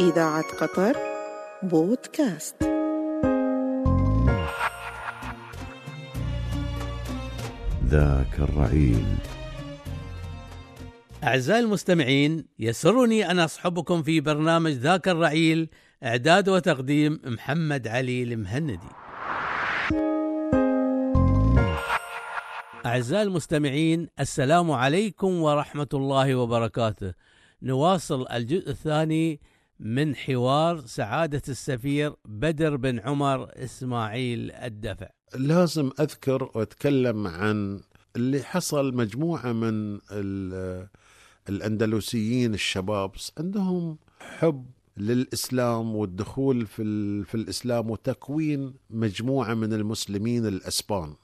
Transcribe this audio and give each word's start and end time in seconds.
إذاعة 0.00 0.44
قطر 0.60 0.96
بودكاست. 1.62 2.56
ذاك 7.84 8.38
الرعيل. 8.38 9.04
أعزائي 11.24 11.60
المستمعين 11.60 12.44
يسرني 12.58 13.30
أن 13.30 13.38
أصحبكم 13.38 14.02
في 14.02 14.20
برنامج 14.20 14.72
ذاك 14.72 15.08
الرعيل 15.08 15.68
إعداد 16.04 16.48
وتقديم 16.48 17.20
محمد 17.24 17.88
علي 17.88 18.22
المهندي. 18.22 18.78
أعزائي 22.86 23.22
المستمعين 23.22 24.08
السلام 24.20 24.70
عليكم 24.70 25.42
ورحمة 25.42 25.88
الله 25.94 26.34
وبركاته. 26.34 27.12
نواصل 27.62 28.26
الجزء 28.32 28.70
الثاني 28.70 29.40
من 29.80 30.16
حوار 30.16 30.80
سعادة 30.86 31.42
السفير 31.48 32.14
بدر 32.24 32.76
بن 32.76 33.00
عمر 33.00 33.48
إسماعيل 33.64 34.50
الدفع. 34.50 35.08
لازم 35.34 35.90
أذكر 36.00 36.50
وأتكلم 36.54 37.26
عن 37.26 37.80
اللي 38.16 38.42
حصل 38.42 38.94
مجموعة 38.94 39.52
من 39.52 39.98
ال- 40.10 40.88
الأندلسيين 41.48 42.54
الشباب 42.54 43.10
عندهم 43.38 43.98
حب 44.20 44.66
للإسلام 44.96 45.96
والدخول 45.96 46.66
في 46.66 47.24
في 47.24 47.34
الإسلام 47.34 47.90
وتكوين 47.90 48.74
مجموعة 48.90 49.54
من 49.54 49.72
المسلمين 49.72 50.46
الأسبان. 50.46 51.14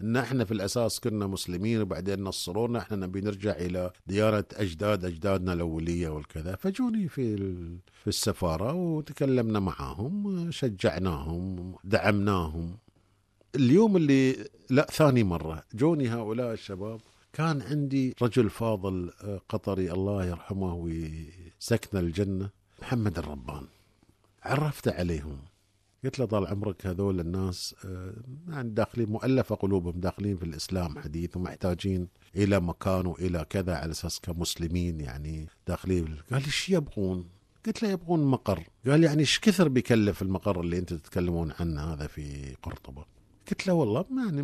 إن 0.00 0.16
إحنا 0.16 0.44
في 0.44 0.52
الأساس 0.52 1.00
كنا 1.00 1.26
مسلمين 1.26 1.80
وبعدين 1.80 2.22
نصرونا 2.24 2.78
إحنا 2.78 2.96
نبي 2.96 3.20
نرجع 3.20 3.50
إلى 3.52 3.90
ديانه 4.06 4.44
أجداد 4.52 5.04
أجدادنا 5.04 5.52
الأولية 5.52 6.08
والكذا. 6.08 6.56
فجوني 6.56 7.08
في 7.08 7.36
في 7.92 8.06
السفارة 8.06 8.72
وتكلمنا 8.72 9.60
معاهم 9.60 10.50
شجعناهم 10.50 11.74
دعمناهم. 11.84 12.78
اليوم 13.54 13.96
اللي 13.96 14.48
لا 14.70 14.86
ثاني 14.92 15.24
مرة 15.24 15.62
جوني 15.74 16.08
هؤلاء 16.08 16.52
الشباب 16.52 17.00
كان 17.32 17.62
عندي 17.62 18.14
رجل 18.22 18.50
فاضل 18.50 19.10
آه، 19.24 19.40
قطري 19.48 19.92
الله 19.92 20.24
يرحمه 20.24 20.74
ويسكن 20.74 21.98
الجنة 21.98 22.50
محمد 22.82 23.18
الربان. 23.18 23.66
عرفت 24.42 24.88
عليهم. 24.88 25.38
قلت 26.06 26.18
له 26.18 26.26
طال 26.26 26.46
عمرك 26.46 26.86
هذول 26.86 27.20
الناس 27.20 27.74
آه، 27.84 28.12
يعني 28.48 28.70
داخلين 28.70 29.08
مؤلفة 29.08 29.54
قلوبهم 29.54 30.00
داخلين 30.00 30.36
في 30.36 30.44
الإسلام 30.44 30.98
حديث 30.98 31.36
ومحتاجين 31.36 32.08
إلى 32.36 32.60
مكان 32.60 33.06
وإلى 33.06 33.46
كذا 33.50 33.76
على 33.76 33.90
أساس 33.90 34.20
كمسلمين 34.20 35.00
يعني 35.00 35.46
داخلين. 35.66 36.04
قال 36.04 36.40
لي 36.40 36.46
إيش 36.46 36.68
يبغون؟ 36.68 37.28
قلت 37.66 37.82
له 37.82 37.88
يبغون 37.88 38.24
مقر. 38.24 38.62
قال 38.86 39.04
يعني 39.04 39.20
إيش 39.20 39.40
كثر 39.40 39.68
بيكلف 39.68 40.22
المقر 40.22 40.60
اللي 40.60 40.78
أنتم 40.78 40.96
تتكلمون 40.96 41.52
عنه 41.60 41.92
هذا 41.92 42.06
في 42.06 42.54
قرطبة؟ 42.62 43.04
قلت 43.50 43.66
له 43.66 43.72
والله 43.72 44.04
يعني 44.26 44.42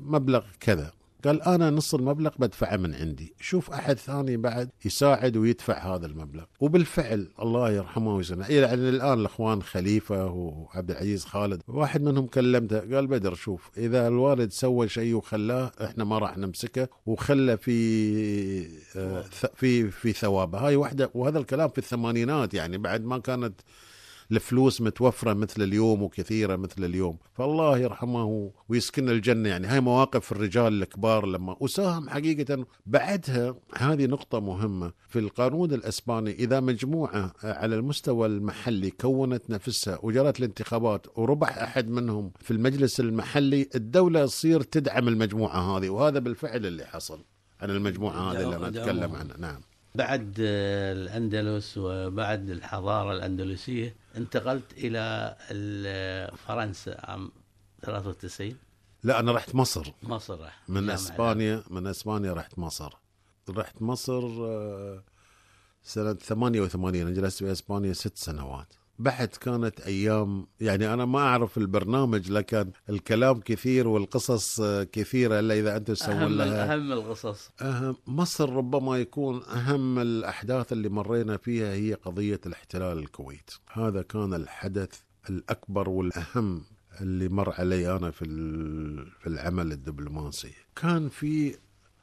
مبلغ 0.00 0.44
كذا. 0.60 0.92
قال 1.24 1.42
أنا 1.42 1.70
نص 1.70 1.94
المبلغ 1.94 2.30
بدفعه 2.38 2.76
من 2.76 2.94
عندي. 2.94 3.34
شوف 3.40 3.70
أحد 3.70 3.98
ثاني 3.98 4.36
بعد 4.36 4.70
يساعد 4.84 5.36
ويدفع 5.36 5.94
هذا 5.94 6.06
المبلغ. 6.06 6.44
وبالفعل 6.60 7.28
الله 7.42 7.70
يرحمه 7.70 8.16
ويسلمه 8.16 8.46
إلى 8.46 8.74
الآن 8.74 9.18
الأخوان 9.18 9.62
خليفة 9.62 10.26
وعبد 10.26 10.90
العزيز 10.90 11.24
خالد. 11.24 11.62
واحد 11.68 12.02
منهم 12.02 12.26
كلمته 12.26 12.78
قال 12.78 13.06
بدر 13.06 13.34
شوف 13.34 13.70
إذا 13.76 14.08
الوالد 14.08 14.52
سوى 14.52 14.88
شيء 14.88 15.14
وخلاه 15.14 15.72
إحنا 15.84 16.04
ما 16.04 16.18
راح 16.18 16.38
نمسكه 16.38 16.88
وخلى 17.06 17.56
في 17.56 17.72
آه، 18.96 19.24
في 19.54 19.90
في 19.90 20.12
ثوابه. 20.12 20.58
هاي 20.58 20.76
واحدة 20.76 21.10
وهذا 21.14 21.38
الكلام 21.38 21.68
في 21.68 21.78
الثمانينات 21.78 22.54
يعني 22.54 22.78
بعد 22.78 23.04
ما 23.04 23.18
كانت 23.18 23.60
الفلوس 24.32 24.80
متوفرة 24.80 25.32
مثل 25.32 25.62
اليوم 25.62 26.02
وكثيرة 26.02 26.56
مثل 26.56 26.84
اليوم. 26.84 27.18
فالله 27.34 27.78
يرحمه 27.78 28.50
ويسكن 28.68 29.08
الجنة. 29.08 29.48
يعني 29.48 29.66
هاي 29.66 29.80
مواقف 29.80 30.32
الرجال 30.32 30.82
الكبار 30.82 31.26
لما 31.26 31.56
وساهم 31.60 32.10
حقيقة 32.10 32.66
بعدها 32.86 33.54
هذه 33.76 34.06
نقطة 34.06 34.40
مهمة. 34.40 34.92
في 35.08 35.18
القانون 35.18 35.72
الأسباني 35.72 36.32
إذا 36.32 36.60
مجموعة 36.60 37.32
على 37.44 37.76
المستوى 37.76 38.26
المحلي 38.26 38.90
كونت 38.90 39.50
نفسها 39.50 39.98
وجرت 40.02 40.38
الانتخابات 40.38 41.06
وربح 41.18 41.58
أحد 41.58 41.88
منهم 41.88 42.32
في 42.40 42.50
المجلس 42.50 43.00
المحلي 43.00 43.68
الدولة 43.74 44.26
تصير 44.26 44.62
تدعم 44.62 45.08
المجموعة 45.08 45.78
هذه. 45.78 45.90
وهذا 45.90 46.18
بالفعل 46.18 46.66
اللي 46.66 46.84
حصل. 46.84 47.24
عن 47.60 47.70
المجموعة 47.70 48.32
هذه 48.32 48.42
اللي 48.42 48.56
أنا 48.56 48.68
أتكلم 48.68 49.14
عنها. 49.14 49.36
نعم. 49.38 49.60
بعد 49.94 50.34
الأندلس 50.38 51.78
وبعد 51.78 52.50
الحضارة 52.50 53.12
الأندلسية 53.12 53.96
انتقلت 54.16 54.72
إلى 54.72 55.36
فرنسا 56.46 56.96
عام 56.98 57.32
93 57.82 58.56
لا 59.02 59.20
أنا 59.20 59.32
رحت 59.32 59.54
مصر. 59.54 59.92
مصر. 60.02 60.40
راح 60.40 60.62
من 60.68 60.80
جامعة. 60.80 60.94
إسبانيا 60.94 61.62
من 61.70 61.86
إسبانيا 61.86 62.32
رحت 62.32 62.58
مصر. 62.58 62.92
رحت 63.50 63.82
مصر 63.82 64.22
آه، 64.46 65.02
سنة 65.82 66.12
88 66.14 67.00
أنا 67.02 67.10
جلست 67.10 67.38
في 67.38 67.52
إسبانيا 67.52 67.92
ست 67.92 68.16
سنوات. 68.16 68.74
بعد 69.02 69.28
كانت 69.28 69.80
أيام 69.80 70.46
يعني 70.60 70.94
أنا 70.94 71.04
ما 71.04 71.18
أعرف 71.18 71.58
البرنامج 71.58 72.30
لكن 72.30 72.70
الكلام 72.90 73.40
كثير 73.40 73.88
والقصص 73.88 74.60
آه، 74.60 74.84
كثيرة 74.84 75.38
إلا 75.38 75.54
إذا 75.54 75.76
أنتم 75.76 75.94
تسوون 75.94 76.16
أهم 76.16 76.32
لها. 76.32 76.74
أهم 76.74 76.92
القصص. 76.92 77.50
أهم 77.60 77.96
مصر 78.06 78.52
ربما 78.52 78.98
يكون 78.98 79.42
أهم 79.42 79.98
الأحداث 79.98 80.72
اللي 80.72 80.88
مرينا 80.88 81.36
فيها 81.36 81.72
هي 81.72 81.94
قضية 81.94 82.40
الاحتلال 82.46 82.98
الكويت. 82.98 83.50
هذا 83.72 84.02
كان 84.02 84.34
الحدث 84.34 85.00
الأكبر 85.30 85.88
والأهم 85.88 86.64
اللي 87.00 87.28
مر 87.28 87.52
علي 87.58 87.96
أنا 87.96 88.10
في 88.10 88.24
في 89.20 89.26
العمل 89.26 89.72
الدبلوماسي. 89.72 90.52
كان 90.76 91.08
في 91.08 91.56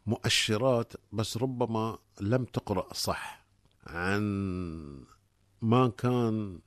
مؤشرات 0.05 0.93
بس 1.11 1.37
ربما 1.37 1.97
لم 2.21 2.45
تقرأ 2.45 2.93
صح 2.93 3.45
عن 3.87 4.23
ما 5.61 5.87
كان 5.87 6.59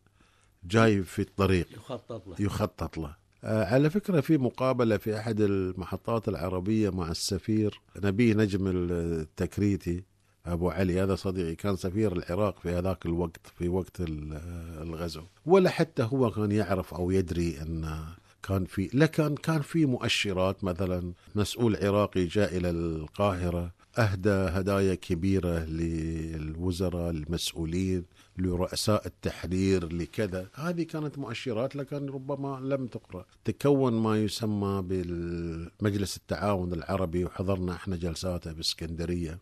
جاي 0.64 1.02
في 1.02 1.22
الطريق. 1.22 1.66
يخطط 1.72 2.28
له. 2.28 2.34
يخطط 2.38 2.98
له. 2.98 3.16
آه، 3.44 3.64
على 3.64 3.90
فكرة 3.90 4.20
في 4.20 4.38
مقابلة 4.38 4.96
في 4.96 5.18
أحد 5.18 5.40
المحطات 5.40 6.28
العربية 6.28 6.90
مع 6.90 7.10
السفير 7.10 7.80
نبي 8.04 8.34
نجم 8.34 8.66
التكريتي 8.66 10.04
أبو 10.46 10.70
علي. 10.70 11.02
هذا 11.02 11.14
صديقي 11.14 11.54
كان 11.54 11.76
سفير 11.76 12.12
العراق 12.12 12.58
في 12.60 12.70
هذاك 12.70 13.06
الوقت 13.06 13.46
في 13.58 13.68
وقت 13.68 14.00
ال- 14.00 14.40
الغزو. 14.82 15.22
ولا 15.46 15.70
حتى 15.70 16.02
هو 16.02 16.30
كان 16.30 16.52
يعرف 16.52 16.94
أو 16.94 17.10
يدري 17.10 17.62
أن 17.62 18.04
كان 18.42 18.64
في 18.64 18.90
لكن 18.94 19.34
كان 19.34 19.60
في 19.62 19.86
مؤشرات. 19.86 20.64
مثلا 20.64 21.12
مسؤول 21.34 21.76
عراقي 21.76 22.24
جاء 22.24 22.56
إلى 22.56 22.70
القاهرة 22.70 23.72
أهدى 23.98 24.30
هدايا 24.30 24.94
كبيرة 24.94 25.58
للوزراء 25.58 27.10
المسؤولين. 27.10 28.04
لرؤساء 28.38 29.06
التحرير 29.06 29.92
لكذا. 29.92 30.48
هذه 30.54 30.82
كانت 30.82 31.18
مؤشرات 31.18 31.76
لكن 31.76 32.06
ربما 32.06 32.60
لم 32.60 32.86
تقرأ. 32.86 33.24
تكون 33.44 33.92
ما 33.92 34.18
يسمى 34.18 34.82
بالمجلس 34.82 36.16
التعاون 36.16 36.72
العربي 36.72 37.24
وحضرنا 37.24 37.74
إحنا 37.74 37.96
جلساته 37.96 38.52
بإسكندرية 38.52 39.38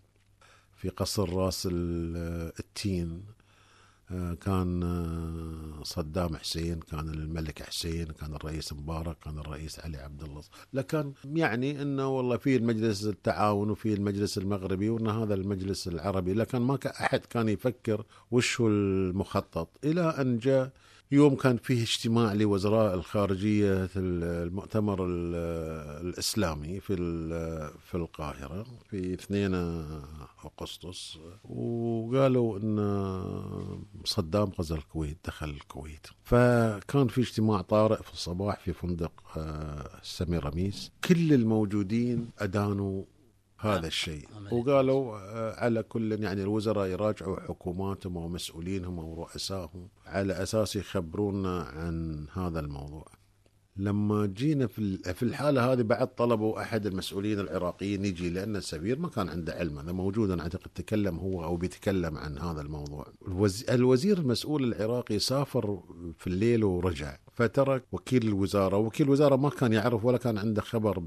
في 0.76 0.88
قصر 0.88 1.34
راس 1.34 1.68
ال- 1.72 2.52
التين. 2.60 3.22
كان 4.34 4.82
آه، 4.82 5.82
صدام 5.82 6.36
حسين 6.36 6.80
كان 6.80 7.08
الملك 7.08 7.62
حسين 7.62 8.06
كان 8.06 8.34
الرئيس 8.34 8.72
مبارك 8.72 9.18
كان 9.18 9.38
الرئيس 9.38 9.80
علي 9.80 9.96
عبد 9.96 10.22
الله. 10.22 10.42
لكن 10.72 11.12
يعني 11.24 11.82
إنه 11.82 12.08
والله 12.08 12.36
في 12.36 12.56
المجلس 12.56 13.04
التعاون 13.04 13.70
وفي 13.70 13.94
المجلس 13.94 14.38
المغربي 14.38 14.88
وإن 14.88 15.08
هذا 15.08 15.34
المجلس 15.34 15.88
العربي 15.88 16.34
لكن 16.34 16.58
ما 16.58 16.78
أحد 16.86 17.20
كان 17.20 17.48
يفكر 17.48 18.04
وش 18.30 18.60
هو 18.60 18.68
المخطط. 18.68 19.68
إلى 19.84 20.00
أن 20.02 20.38
جاء 20.38 20.72
يوم 21.12 21.34
كان 21.34 21.56
فيه 21.56 21.82
اجتماع 21.82 22.32
لوزراء 22.32 22.94
الخارجية 22.94 23.88
المؤتمر 23.96 25.04
ال- 25.06 25.34
الإسلامي 26.06 26.80
في 26.80 26.96
في 27.86 27.94
القاهرة 27.94 28.66
في 28.90 29.14
2 29.14 29.54
أغسطس 30.60 31.18
وقالوا 31.44 32.58
أن 32.58 32.78
صدام 34.04 34.50
غزا 34.60 34.74
الكويت 34.74 35.18
دخل 35.26 35.50
الكويت. 35.50 36.06
فكان 36.24 37.08
في 37.08 37.20
اجتماع 37.20 37.60
طارئ 37.60 38.02
في 38.02 38.12
الصباح 38.12 38.60
في 38.60 38.72
فندق 38.72 39.12
آه، 39.36 39.90
سميراميس 40.02 40.90
كل 41.08 41.32
الموجودين 41.32 42.30
أدانوا 42.38 43.02
هذا 43.60 43.86
الشيء. 43.86 44.28
عملية. 44.36 44.52
وقالوا 44.54 45.16
آه، 45.18 45.60
على 45.64 45.82
كل 45.82 46.22
يعني 46.24 46.42
الوزراء 46.42 46.86
يراجعوا 46.88 47.40
حكوماتهم 47.40 48.16
ومسؤولينهم 48.16 48.98
ورؤسائهم 48.98 49.88
على 50.06 50.32
أساس 50.32 50.76
يخبرونا 50.76 51.62
عن 51.62 52.26
هذا 52.32 52.60
الموضوع. 52.60 53.06
لما 53.76 54.26
جينا 54.26 54.66
في 54.66 54.78
ال- 54.78 55.14
في 55.14 55.22
الحالة 55.22 55.72
هذه 55.72 55.82
بعد 55.82 56.14
طلبوا 56.14 56.60
أحد 56.62 56.86
المسؤولين 56.86 57.40
العراقيين 57.40 58.04
يجي 58.04 58.30
لأن 58.30 58.56
السفير 58.56 58.98
ما 58.98 59.08
كان 59.08 59.28
عنده 59.28 59.52
علم 59.54 59.78
هذا 59.78 59.92
موجود 59.92 60.30
أنا 60.30 60.42
أعتقد 60.42 60.70
تكلم 60.74 61.18
هو 61.18 61.44
أو 61.44 61.56
بيتكلم 61.56 62.16
عن 62.18 62.38
هذا 62.38 62.60
الموضوع. 62.60 63.06
الوز- 63.28 63.70
الوزير 63.70 64.18
المسؤول 64.18 64.64
العراقي 64.64 65.18
سافر 65.18 65.82
في 66.18 66.26
الليل 66.26 66.64
ورجع 66.64 67.16
فترك 67.32 67.84
وكيل 67.92 68.28
الوزارة 68.28 68.76
وكيل 68.76 69.06
الوزارة 69.06 69.36
ما 69.36 69.48
كان 69.50 69.72
يعرف 69.72 70.04
ولا 70.04 70.18
كان 70.18 70.38
عنده 70.38 70.62
خبر 70.62 70.98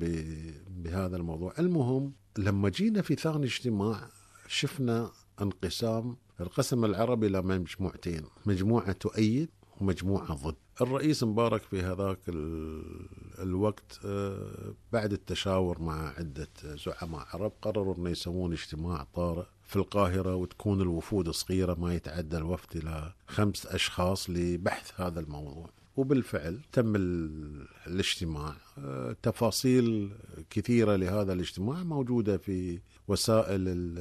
بهذا 0.67 1.17
الموضوع. 1.17 1.53
المهم 1.59 2.13
لما 2.37 2.69
جينا 2.69 3.01
في 3.01 3.15
ثاني 3.15 3.45
اجتماع 3.45 4.09
شفنا 4.47 5.11
انقسام 5.41 6.17
القسم 6.41 6.85
العربي 6.85 7.27
إلى 7.27 7.41
مجموعتين 7.41 8.21
مجموعة 8.45 8.91
تؤيد 8.91 9.49
ومجموعة 9.81 10.33
ضد. 10.33 10.55
الرئيس 10.81 11.23
مبارك 11.23 11.61
في 11.61 11.81
هذاك 11.81 12.19
ال- 12.29 13.07
الوقت 13.39 13.99
آه، 14.05 14.73
بعد 14.93 15.13
التشاور 15.13 15.81
مع 15.81 16.13
عدة 16.17 16.47
زعماء 16.63 17.27
عرب 17.33 17.51
قرروا 17.61 17.95
أن 17.97 18.07
يسوون 18.07 18.51
اجتماع 18.53 19.07
طارئ 19.13 19.45
في 19.63 19.75
القاهرة 19.75 20.35
وتكون 20.35 20.81
الوفود 20.81 21.29
صغيرة 21.29 21.73
ما 21.73 21.93
يتعدى 21.95 22.37
الوفد 22.37 22.77
إلى 22.77 23.13
خمس 23.27 23.65
أشخاص 23.65 24.29
لبحث 24.29 25.01
هذا 25.01 25.19
الموضوع. 25.19 25.69
وبالفعل 25.95 26.59
تم 26.71 26.95
ال- 26.95 27.67
الاجتماع. 27.87 28.55
آه، 28.77 29.15
تفاصيل 29.23 30.11
كثيرة 30.49 30.95
لهذا 30.95 31.33
الاجتماع 31.33 31.83
موجودة 31.83 32.37
في 32.37 32.79
وسائل 33.07 33.67
ال- 33.67 33.99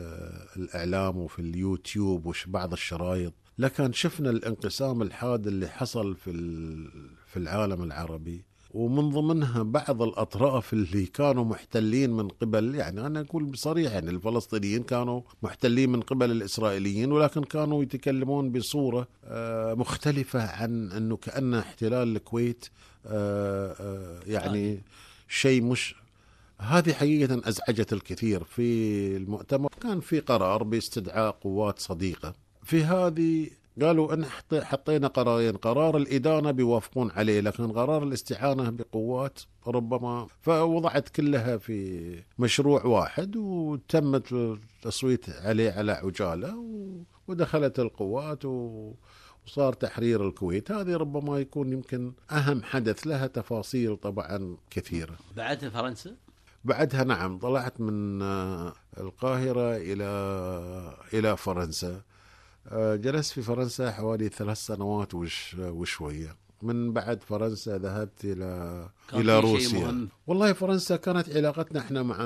الإعلام 0.57 1.17
وفي 1.17 1.39
اليوتيوب 1.39 2.27
وبعض 2.47 2.73
الشرايط. 2.73 3.33
لكن 3.59 3.93
شفنا 3.93 4.31
الانقسام 4.31 5.03
الحاد 5.03 5.47
اللي 5.47 5.69
حصل 5.69 6.17
في 6.17 6.31
في 7.27 7.37
العالم 7.39 7.83
العربي. 7.83 8.45
ومن 8.75 9.11
ضمنها 9.11 9.63
بعض 9.63 10.03
الأطراف 10.03 10.73
اللي 10.73 11.07
كانوا 11.07 11.45
محتلين 11.45 12.11
من 12.11 12.29
قبل 12.29 12.75
يعني 12.75 13.07
أنا 13.07 13.21
أقول 13.21 13.45
بصريح 13.45 13.93
يعني 13.93 14.11
الفلسطينيين 14.11 14.83
كانوا 14.83 15.21
محتلين 15.43 15.91
من 15.93 16.01
قبل 16.01 16.31
الإسرائيليين 16.31 17.13
ولكن 17.13 17.45
كانوا 17.45 17.83
يتكلمون 17.83 18.53
بصورة 18.53 19.09
آه، 19.25 19.75
مختلفة 19.75 20.51
عن 20.51 20.93
إنه 20.93 21.17
كان 21.17 21.55
احتلال 21.55 22.17
الكويت 22.17 22.67
آه، 23.07 23.75
آه، 23.81 24.21
يعني 24.27 24.81
شيء 25.29 25.63
مش 25.63 25.95
هذه 26.59 26.93
حقيقة 26.93 27.43
أزعجت 27.45 27.93
الكثير 27.93 28.45
في 28.45 28.63
المؤتمر. 29.17 29.69
كان 29.81 30.01
في 30.01 30.21
قرار 30.21 30.63
باستدعاء 30.63 31.31
قوات 31.31 31.79
صديقة. 31.79 32.35
في 32.63 32.85
هذه 32.85 33.51
قالوا 33.81 34.15
إن 34.15 34.25
حط- 34.25 34.55
حطينا 34.55 35.09
قرارين 35.09 35.57
قرار 35.57 35.97
الإدانة 35.97 36.51
بيوافقون 36.51 37.11
عليه 37.11 37.41
لكن 37.41 37.73
قرار 37.73 38.03
الاستعانة 38.03 38.71
بقوات 38.71 39.41
ربما 39.67 40.27
فوضعت 40.43 41.09
كلها 41.09 41.57
في 41.57 42.23
مشروع 42.39 42.85
واحد 42.85 43.37
وتم 43.37 44.15
التصويت 44.33 45.31
عليه 45.31 45.71
على 45.73 45.93
عجالة 45.93 46.65
ودخلت 47.29 47.79
القوات 47.81 48.45
و 48.45 48.93
وصار 49.47 49.73
تحرير 49.73 50.29
الكويت. 50.29 50.71
هذه 50.73 50.97
ربما 50.97 51.39
يكون 51.39 51.73
يمكن 51.73 52.13
أهم 52.31 52.63
حدث 52.63 53.07
لها 53.07 53.27
تفاصيل 53.27 53.97
طبعا 53.97 54.57
كثيرة. 54.71 55.15
بعدها 55.37 55.71
فرنسا؟ 55.71 56.17
بعدها 56.65 57.05
نعم 57.05 57.39
طلعت 57.39 57.81
من 57.81 58.23
القاهرة 58.99 59.77
إلى 59.77 60.05
إلى 61.15 61.37
فرنسا. 61.37 62.03
جلست 62.75 63.33
في 63.33 63.43
فرنسا 63.43 63.91
حوالي 63.91 64.29
ثلاث 64.29 64.59
سنوات 64.59 65.15
وش 65.15 65.57
وشوية. 65.59 66.37
من 66.63 66.93
بعد 66.93 67.23
فرنسا 67.23 67.79
ذهبت 67.79 68.25
إلى 68.25 68.89
كان 69.11 69.21
إلى 69.21 69.43
في 69.43 69.47
شيء 69.47 69.53
روسيا. 69.53 70.09
والله 70.27 70.53
فرنسا 70.53 70.97
كانت 70.97 71.37
علاقتنا 71.37 71.81
إحنا 71.81 72.03
مع 72.03 72.17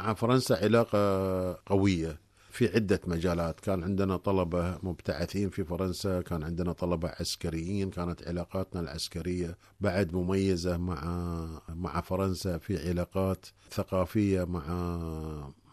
مع 0.00 0.14
فرنسا 0.14 0.54
علاقة 0.54 1.52
قوية 1.66 2.20
في 2.50 2.74
عدة 2.74 3.00
مجالات. 3.06 3.60
كان 3.60 3.82
عندنا 3.84 4.16
طلبة 4.16 4.78
مبتعثين 4.82 5.50
في 5.50 5.64
فرنسا 5.64 6.20
كان 6.20 6.42
عندنا 6.42 6.72
طلبة 6.72 7.08
عسكريين 7.20 7.90
كانت 7.90 8.28
علاقاتنا 8.28 8.80
العسكرية 8.80 9.58
بعد 9.80 10.14
مميزة 10.14 10.76
مع 10.76 11.04
مع 11.68 12.00
فرنسا 12.00 12.58
في 12.58 12.88
علاقات 12.88 13.46
ثقافية 13.70 14.44
مع 14.44 14.64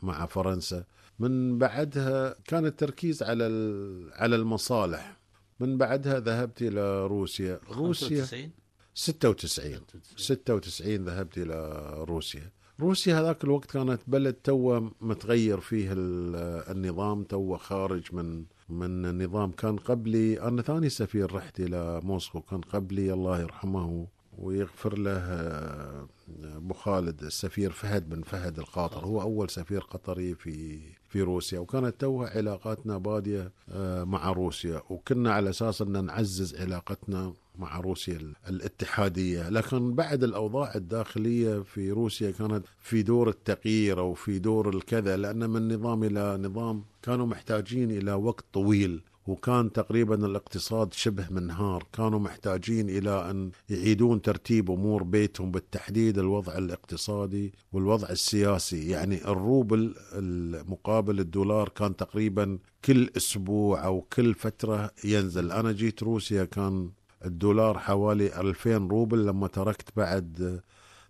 مع 0.01 0.25
فرنسا. 0.25 0.83
من 1.19 1.57
بعدها 1.57 2.35
كان 2.45 2.65
التركيز 2.65 3.23
على 3.23 3.47
ال- 3.47 4.11
على 4.13 4.35
المصالح. 4.35 5.17
من 5.59 5.77
بعدها 5.77 6.19
ذهبت 6.19 6.61
إلى 6.61 7.07
روسيا. 7.07 7.59
روسيا 7.71 8.07
95 8.25 8.51
96 8.93 9.81
96 10.17 11.05
ذهبت 11.05 11.37
إلى 11.37 11.83
روسيا. 12.07 12.51
روسيا 12.79 13.19
هذاك 13.19 13.43
الوقت 13.43 13.71
كانت 13.71 14.01
بلد 14.07 14.33
تو 14.33 14.89
متغير 15.01 15.59
فيه 15.59 15.91
ال- 15.93 16.35
النظام 16.75 17.23
تو 17.23 17.57
خارج 17.57 18.03
من 18.15 18.45
من 18.69 19.05
النظام. 19.05 19.51
كان 19.51 19.77
قبلي 19.77 20.41
أنا 20.41 20.61
ثاني 20.61 20.89
سفير 20.89 21.33
رحت 21.35 21.59
إلى 21.59 22.01
موسكو. 22.03 22.41
كان 22.41 22.61
قبلي 22.61 23.13
الله 23.13 23.41
يرحمه 23.41 24.07
ويغفر 24.39 24.97
له 24.97 25.11
آه، 25.17 26.07
أبو 26.43 26.73
خالد 26.73 27.23
السفير 27.23 27.71
فهد 27.71 28.09
بن 28.09 28.21
فهد 28.21 28.59
القاطر 28.59 29.05
هو 29.05 29.21
أول 29.21 29.49
سفير 29.49 29.79
قطري 29.81 30.35
في 30.35 30.79
في 31.09 31.21
روسيا 31.21 31.59
وكانت 31.59 31.95
توها 32.01 32.29
علاقاتنا 32.37 32.97
بادية 32.97 33.51
آه، 33.71 34.03
مع 34.03 34.31
روسيا. 34.31 34.81
وكنا 34.89 35.33
على 35.33 35.49
أساس 35.49 35.81
أن 35.81 36.05
نعزز 36.05 36.55
علاقتنا 36.55 37.33
مع 37.55 37.79
روسيا 37.79 38.15
ال- 38.17 38.35
الاتحادية. 38.49 39.49
لكن 39.49 39.93
بعد 39.95 40.23
الأوضاع 40.23 40.75
الداخلية 40.75 41.59
في 41.59 41.91
روسيا 41.91 42.31
كانت 42.31 42.65
في 42.79 43.01
دور 43.03 43.29
التغيير 43.29 43.99
أو 43.99 44.13
في 44.13 44.39
دور 44.39 44.69
الكذا 44.69 45.17
لأن 45.17 45.49
من 45.49 45.73
نظام 45.75 46.03
إلى 46.03 46.37
نظام 46.37 46.83
كانوا 47.01 47.25
محتاجين 47.25 47.91
إلى 47.91 48.13
وقت 48.13 48.45
طويل. 48.53 49.01
وكان 49.29 49.71
تقريبا 49.71 50.25
الاقتصاد 50.25 50.93
شبه 50.93 51.27
منهار. 51.29 51.87
كانوا 51.93 52.19
محتاجين 52.19 52.89
إلى 52.89 53.31
أن 53.31 53.51
يعيدون 53.69 54.21
ترتيب 54.21 54.71
أمور 54.71 55.03
بيتهم 55.03 55.51
بالتحديد 55.51 56.17
الوضع 56.17 56.57
الاقتصادي 56.57 57.53
والوضع 57.73 58.09
السياسي. 58.09 58.89
يعني 58.89 59.25
الروبل 59.25 59.95
المقابل 60.13 61.19
الدولار 61.19 61.69
كان 61.69 61.95
تقريبا 61.95 62.59
كل 62.85 63.09
أسبوع 63.17 63.85
أو 63.85 64.01
كل 64.01 64.33
فترة 64.33 64.91
ينزل. 65.03 65.51
أنا 65.51 65.71
جيت 65.71 66.03
روسيا 66.03 66.45
كان 66.45 66.89
الدولار 67.25 67.79
حوالي 67.79 68.39
2000 68.39 68.87
روبل. 68.87 69.25
لما 69.25 69.47
تركت 69.47 69.89
بعد 69.97 70.61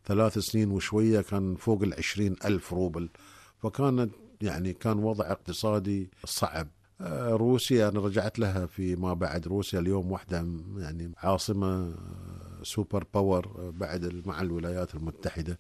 ثلاث 0.06 0.38
سنين 0.38 0.72
وشوية 0.72 1.22
كان 1.22 1.56
فوق 1.56 1.84
العشرين 1.84 2.36
ألف 2.46 2.74
روبل. 2.74 3.10
فكانت 3.58 4.12
يعني 4.42 4.74
كان 4.74 4.98
وضع 4.98 5.32
اقتصادي 5.32 6.10
صعب. 6.26 6.68
روسيا 7.32 7.90
أنا 7.90 8.00
رجعت 8.00 8.40
لها 8.40 8.66
في 8.66 8.96
ما 8.96 9.14
بعد. 9.14 9.48
روسيا 9.48 9.80
اليوم 9.80 10.12
واحدة 10.12 10.42
م- 10.42 10.76
يعني 10.80 11.12
عاصمة 11.18 11.68
آه، 11.68 12.64
super 12.64 13.04
power 13.14 13.46
آه، 13.46 13.70
بعد 13.70 14.22
مع 14.26 14.42
الولايات 14.42 14.96
المتحدة. 14.96 15.60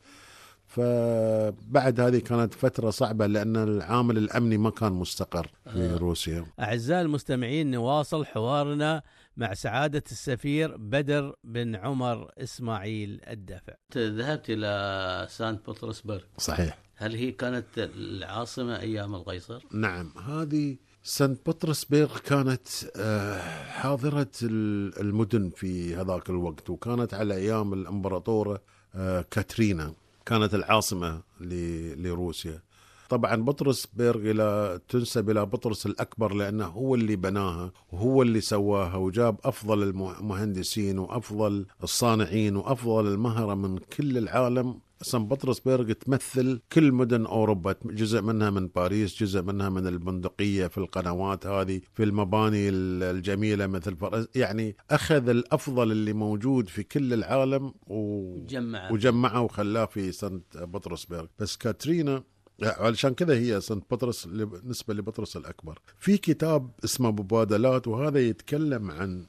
فبعد 0.67 1.99
هذه 1.99 2.19
كانت 2.19 2.53
فترة 2.53 2.89
صعبة 2.89 3.27
لأن 3.27 3.55
العامل 3.57 4.17
الأمني 4.17 4.57
ما 4.57 4.69
كان 4.69 4.91
مستقر 4.91 5.47
في 5.73 5.79
آه. 5.93 5.97
روسيا. 5.97 6.45
أعزائي 6.59 7.01
المستمعين 7.01 7.71
نواصل 7.71 8.25
حوارنا 8.25 9.01
مع 9.37 9.53
سعادة 9.53 10.03
السفير 10.11 10.77
بدر 10.77 11.35
بن 11.43 11.75
عمر 11.75 12.31
إسماعيل 12.37 13.21
الدافع. 13.27 13.73
ذهبت 13.97 14.45
إلى 14.49 15.27
سانت 15.29 15.69
بطرسبرغ. 15.69 16.21
صحيح. 16.37 16.77
هل 16.95 17.15
هي 17.15 17.31
كانت 17.31 17.65
العاصمة 17.77 18.79
أيام 18.79 19.15
القيصر؟ 19.15 19.65
نعم. 19.73 20.13
هذه 20.27 20.77
سانت 21.09 21.49
بطرسبرغ 21.49 22.17
كانت 22.17 22.67
آه، 22.95 23.41
حاضرة 23.65 24.27
ال- 24.43 24.99
المدن 24.99 25.49
في 25.55 25.95
هذاك 25.95 26.29
الوقت 26.29 26.69
وكانت 26.69 27.13
على 27.13 27.35
أيام 27.35 27.73
الإمبراطورة 27.73 28.61
آه، 28.95 29.25
كاترينا 29.31 29.93
كانت 30.25 30.53
العاصمة 30.53 31.21
لروسيا. 31.41 32.61
طبعا 33.09 33.35
بطرسبرغ 33.35 34.31
إلى 34.31 34.79
تنسب 34.89 35.29
إلى 35.29 35.45
بطرس 35.45 35.85
الأكبر 35.85 36.33
لأنه 36.33 36.65
هو 36.65 36.95
اللي 36.95 37.15
بناها 37.15 37.71
وهو 37.91 38.21
اللي 38.21 38.41
سواها 38.41 38.95
وجاب 38.95 39.37
أفضل 39.43 39.83
المهندسين 39.83 40.99
وأفضل 40.99 41.65
الصانعين 41.83 42.55
وأفضل 42.55 43.07
المهرة 43.07 43.53
من 43.53 43.77
كل 43.77 44.17
العالم. 44.17 44.79
سان 45.01 45.25
بطرسبرغ 45.27 45.91
تمثل 45.91 46.61
كل 46.73 46.91
مدن 46.91 47.25
أوروبا 47.25 47.75
جزء 47.85 48.21
منها 48.21 48.49
من 48.49 48.67
باريس 48.67 49.23
جزء 49.23 49.41
منها 49.41 49.69
من 49.69 49.87
البندقية 49.87 50.67
في 50.67 50.77
القنوات 50.77 51.47
هذه 51.47 51.81
في 51.93 52.03
المباني 52.03 52.69
ال- 52.69 53.03
الجميلة 53.03 53.67
مثل 53.67 53.95
فرنسا 53.95 54.27
يعني 54.35 54.75
أخذ 54.91 55.29
الأفضل 55.29 55.91
اللي 55.91 56.13
موجود 56.13 56.67
في 56.69 56.83
كل 56.83 57.13
العالم 57.13 57.73
و... 57.87 58.35
جمع 58.45 58.91
وجمعه 58.91 59.41
وخلاه 59.41 59.85
في 59.85 60.11
سانت 60.11 60.57
بطرسبرغ 60.57 61.25
بس 61.39 61.57
كاترينا 61.57 62.23
علشان 62.63 63.13
كذا 63.13 63.33
هي 63.33 63.61
سانت 63.61 63.83
بطرس 63.91 64.25
بالنسبة 64.25 64.93
لبطرس 64.93 65.37
الأكبر. 65.37 65.79
في 65.97 66.17
كتاب 66.17 66.71
اسمه 66.83 67.11
مبادلات 67.11 67.87
وهذا 67.87 68.19
يتكلم 68.19 68.91
عن 68.91 69.25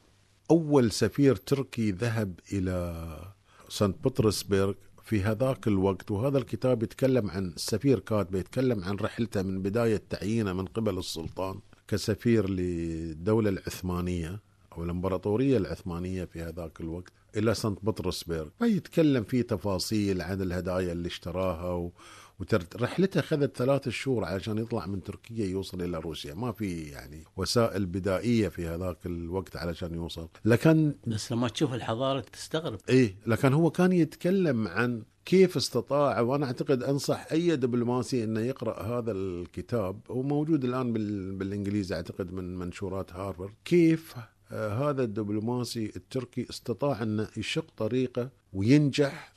أول 0.50 0.92
سفير 0.92 1.36
تركي 1.36 1.90
ذهب 1.90 2.40
إلى 2.52 3.06
سانت 3.68 4.04
بطرسبرغ 4.04 4.74
في 5.04 5.22
هذاك 5.22 5.68
الوقت. 5.68 6.10
وهذا 6.10 6.38
الكتاب 6.38 6.82
يتكلم 6.82 7.30
عن 7.30 7.46
السفير 7.46 7.98
كاتبه 7.98 8.38
يتكلم 8.38 8.84
عن 8.84 8.96
رحلته 8.96 9.42
من 9.42 9.62
بداية 9.62 10.02
تعيينه 10.10 10.52
من 10.52 10.64
قبل 10.66 10.98
السلطان 10.98 11.60
كسفير 11.88 12.50
للدولة 12.50 13.50
العثمانية 13.50 14.40
أو 14.72 14.84
الإمبراطورية 14.84 15.56
العثمانية 15.56 16.24
في 16.24 16.42
هذاك 16.42 16.80
الوقت 16.80 17.12
إلى 17.36 17.54
سانت 17.54 17.78
بطرسبرغ. 17.84 18.48
فيتكلم 18.58 19.24
فيه 19.24 19.42
تفاصيل 19.42 20.22
عن 20.22 20.42
الهدايا 20.42 20.92
اللي 20.92 21.08
اشتراها 21.08 21.72
و... 21.72 21.92
وترت... 22.40 22.76
رحلته 22.76 23.20
خذت 23.20 23.56
ثلاث 23.56 23.88
شهور 23.88 24.24
عشان 24.24 24.58
يطلع 24.58 24.86
من 24.86 25.02
تركيا 25.02 25.46
يوصل 25.46 25.82
إلى 25.82 25.98
روسيا. 25.98 26.34
ما 26.34 26.52
في 26.52 26.82
يعني 26.82 27.24
وسائل 27.36 27.86
بدائية 27.86 28.48
في 28.48 28.66
هذاك 28.66 29.06
الوقت 29.06 29.56
علشان 29.56 29.94
يوصل. 29.94 30.28
لكن 30.44 30.94
بس 31.06 31.32
لما 31.32 31.48
تشوف 31.48 31.74
الحضارة 31.74 32.20
تستغرب. 32.20 32.78
إيه 32.88 33.16
لكن 33.26 33.52
هو 33.52 33.70
كان 33.70 33.92
يتكلم 33.92 34.68
عن 34.68 35.02
كيف 35.24 35.56
استطاع 35.56 36.20
وأنا 36.20 36.46
أعتقد 36.46 36.82
أنصح 36.82 37.26
أي 37.32 37.56
دبلوماسي 37.56 38.24
إنه 38.24 38.40
يقرأ 38.40 38.82
هذا 38.82 39.12
الكتاب. 39.12 40.00
هو 40.10 40.22
موجود 40.22 40.64
الآن 40.64 40.92
بال... 40.92 41.32
بالإنجليزي 41.32 41.94
أعتقد 41.94 42.32
من 42.32 42.56
منشورات 42.56 43.12
هارفارد. 43.12 43.52
كيف 43.64 44.16
آه 44.52 44.90
هذا 44.90 45.02
الدبلوماسي 45.02 45.92
التركي 45.96 46.46
استطاع 46.50 47.02
إنه 47.02 47.28
يشق 47.36 47.66
طريقه 47.76 48.30
وينجح 48.52 49.29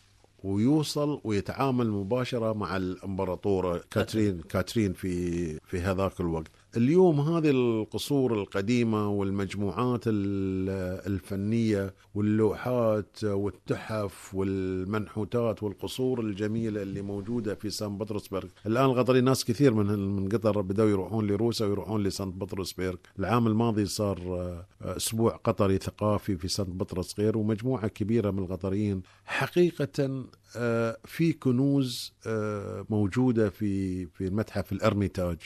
ويوصل 0.43 1.21
ويتعامل 1.23 1.89
مباشرة 1.91 2.53
مع 2.53 2.77
الإمبراطورة 2.77 3.83
كاترين 3.91 4.41
كاترين 4.41 4.93
في 4.93 5.59
في 5.59 5.79
هذاك 5.79 6.19
الوقت. 6.19 6.51
اليوم 6.77 7.20
هذه 7.22 7.50
القصور 7.50 8.34
القديمة 8.34 9.10
والمجموعات 9.10 10.01
ال- 10.08 10.70
الفنية 11.13 11.94
واللوحات 12.15 13.24
والتحف 13.24 14.36
والمنحوتات 14.36 15.63
والقصور 15.63 16.20
الجميلة 16.20 16.82
اللي 16.82 17.01
موجودة 17.01 17.56
في 17.56 17.70
سان 17.70 17.98
بطرسبرغ، 17.98 18.48
الآن 18.65 18.86
القطري 18.86 19.22
ناس 19.22 19.46
كثير 19.46 19.74
من 19.74 20.00
من 20.15 20.30
قطر 20.30 20.62
بدأوا 20.62 20.89
يروحون 20.89 21.27
لروسيا 21.27 21.65
ويروحون 21.65 22.03
لسان 22.03 22.32
بطرسبرغ، 22.32 22.96
العام 23.20 23.48
الماضي 23.48 23.86
صار 23.86 24.18
آه، 24.22 24.65
أسبوع 24.98 25.36
قطري 25.44 25.77
ثقافي 25.77 26.38
في 26.38 26.48
سانت 26.48 26.70
بطرسبرغ 26.70 27.38
ومجموعة 27.38 27.88
كبيرة 27.88 28.32
من 28.32 28.39
القطريين 28.39 29.01
حقيقة 29.25 30.24
آه، 30.56 30.98
في 31.06 31.34
كنوز 31.34 32.13
آه، 32.27 32.86
موجودة 32.89 33.50
في 33.50 34.06
في 34.06 34.30
متحف 34.30 34.72
الأرميتاج. 34.72 35.38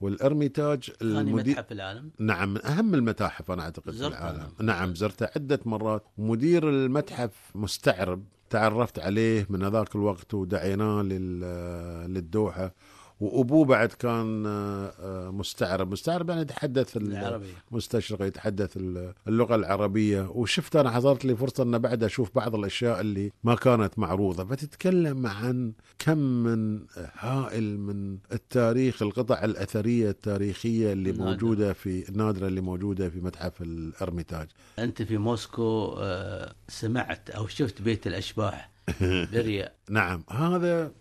والارميتاج 0.00 0.90
ثاني 1.00 1.20
المدير 1.20 1.54
متحف 1.54 1.72
العالم. 1.72 2.10
نعم 2.18 2.54
من 2.54 2.64
أهم 2.66 2.94
المتاحف 2.94 3.50
أنا 3.50 3.62
أعتقد 3.62 3.90
في 3.92 4.06
العالم. 4.06 4.48
نعم 4.60 4.94
زرته 4.94 5.28
عدة 5.36 5.60
مرات. 5.64 6.04
مدير 6.18 6.68
المتحف 6.70 7.30
مستعرب 7.54 8.24
تعرفت 8.50 8.98
عليه 8.98 9.46
من 9.50 9.62
هذاك 9.64 9.96
الوقت 9.96 10.34
ودعيناه 10.34 11.02
لل- 11.02 12.14
للدوحة. 12.14 12.74
وأبوه 13.20 13.64
بعد 13.64 13.88
كان 13.88 14.46
آه، 14.46 14.92
آه، 15.00 15.30
مستعرب. 15.30 15.92
مستعرب 15.92 16.28
يعني 16.30 16.42
يتحدث 16.42 16.96
ال- 16.96 17.12
العربي. 17.16 17.46
مستشرق 17.70 18.22
يتحدث 18.26 18.76
ال- 18.76 19.14
اللغة 19.28 19.54
العربية. 19.54 20.28
وشفت 20.30 20.76
أنا 20.76 20.90
حصلت 20.90 21.24
لي 21.24 21.36
فرصة 21.36 21.62
ان 21.62 21.78
بعد 21.78 22.04
أشوف 22.04 22.30
بعض 22.34 22.54
الأشياء 22.54 23.00
اللي 23.00 23.32
ما 23.44 23.54
كانت 23.54 23.98
معروضة. 23.98 24.44
فتتكلم 24.44 25.26
عن 25.26 25.72
كم 25.98 26.18
من 26.18 26.80
هائل 27.18 27.78
من 27.80 28.18
التاريخ 28.32 29.02
القطع 29.02 29.44
الأثرية 29.44 30.10
التاريخية 30.10 30.92
اللي 30.92 31.10
النادرة. 31.10 31.30
موجودة 31.30 31.72
في 31.72 32.08
النادره 32.08 32.46
اللي 32.46 32.60
موجودة 32.60 33.08
في 33.08 33.20
متحف 33.20 33.62
الأرميتاج. 33.62 34.48
أنت 34.78 35.02
في 35.02 35.18
موسكو 35.18 35.94
آه، 35.98 36.54
سمعت 36.68 37.30
أو 37.30 37.46
شفت 37.46 37.82
بيت 37.82 38.06
الأشباح 38.06 38.70
بريا. 39.32 39.72
نعم. 39.90 40.22
هذا 40.30 40.92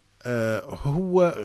هو 0.83 1.35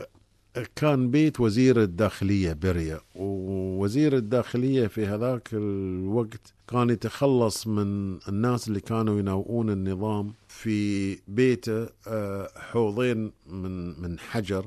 كان 0.75 1.11
بيت 1.11 1.39
وزير 1.39 1.81
الداخلية 1.83 2.53
بريا 2.53 2.99
ووزير 3.15 4.15
الداخلية 4.17 4.87
في 4.87 5.05
هذاك 5.05 5.49
الوقت 5.53 6.53
كان 6.67 6.89
يتخلص 6.89 7.67
من 7.67 8.19
الناس 8.29 8.67
اللي 8.67 8.79
كانوا 8.79 9.19
يناوئون 9.19 9.69
النظام 9.69 10.33
في 10.47 11.17
بيته 11.27 11.87
آه، 12.07 12.49
حوضين 12.55 13.31
من 13.47 14.01
من 14.01 14.19
حجر 14.19 14.65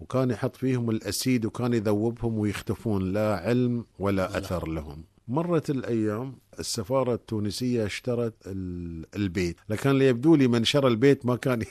وكان 0.00 0.30
يحط 0.30 0.56
فيهم 0.56 0.90
الأسيد 0.90 1.46
وكان 1.46 1.74
يذوبهم 1.74 2.38
ويختفون 2.38 3.12
لا 3.12 3.36
علم 3.36 3.84
ولا 3.98 4.38
أثر 4.38 4.68
لهم. 4.68 5.04
مرت 5.28 5.70
الأيام 5.70 6.34
السفارة 6.58 7.14
التونسية 7.14 7.86
اشترت 7.86 8.34
ال- 8.46 9.06
البيت. 9.16 9.56
لكن 9.68 10.02
يبدو 10.02 10.34
لي 10.34 10.48
من 10.48 10.64
شرى 10.64 10.88
البيت 10.88 11.26
ما 11.26 11.36
كان 11.36 11.62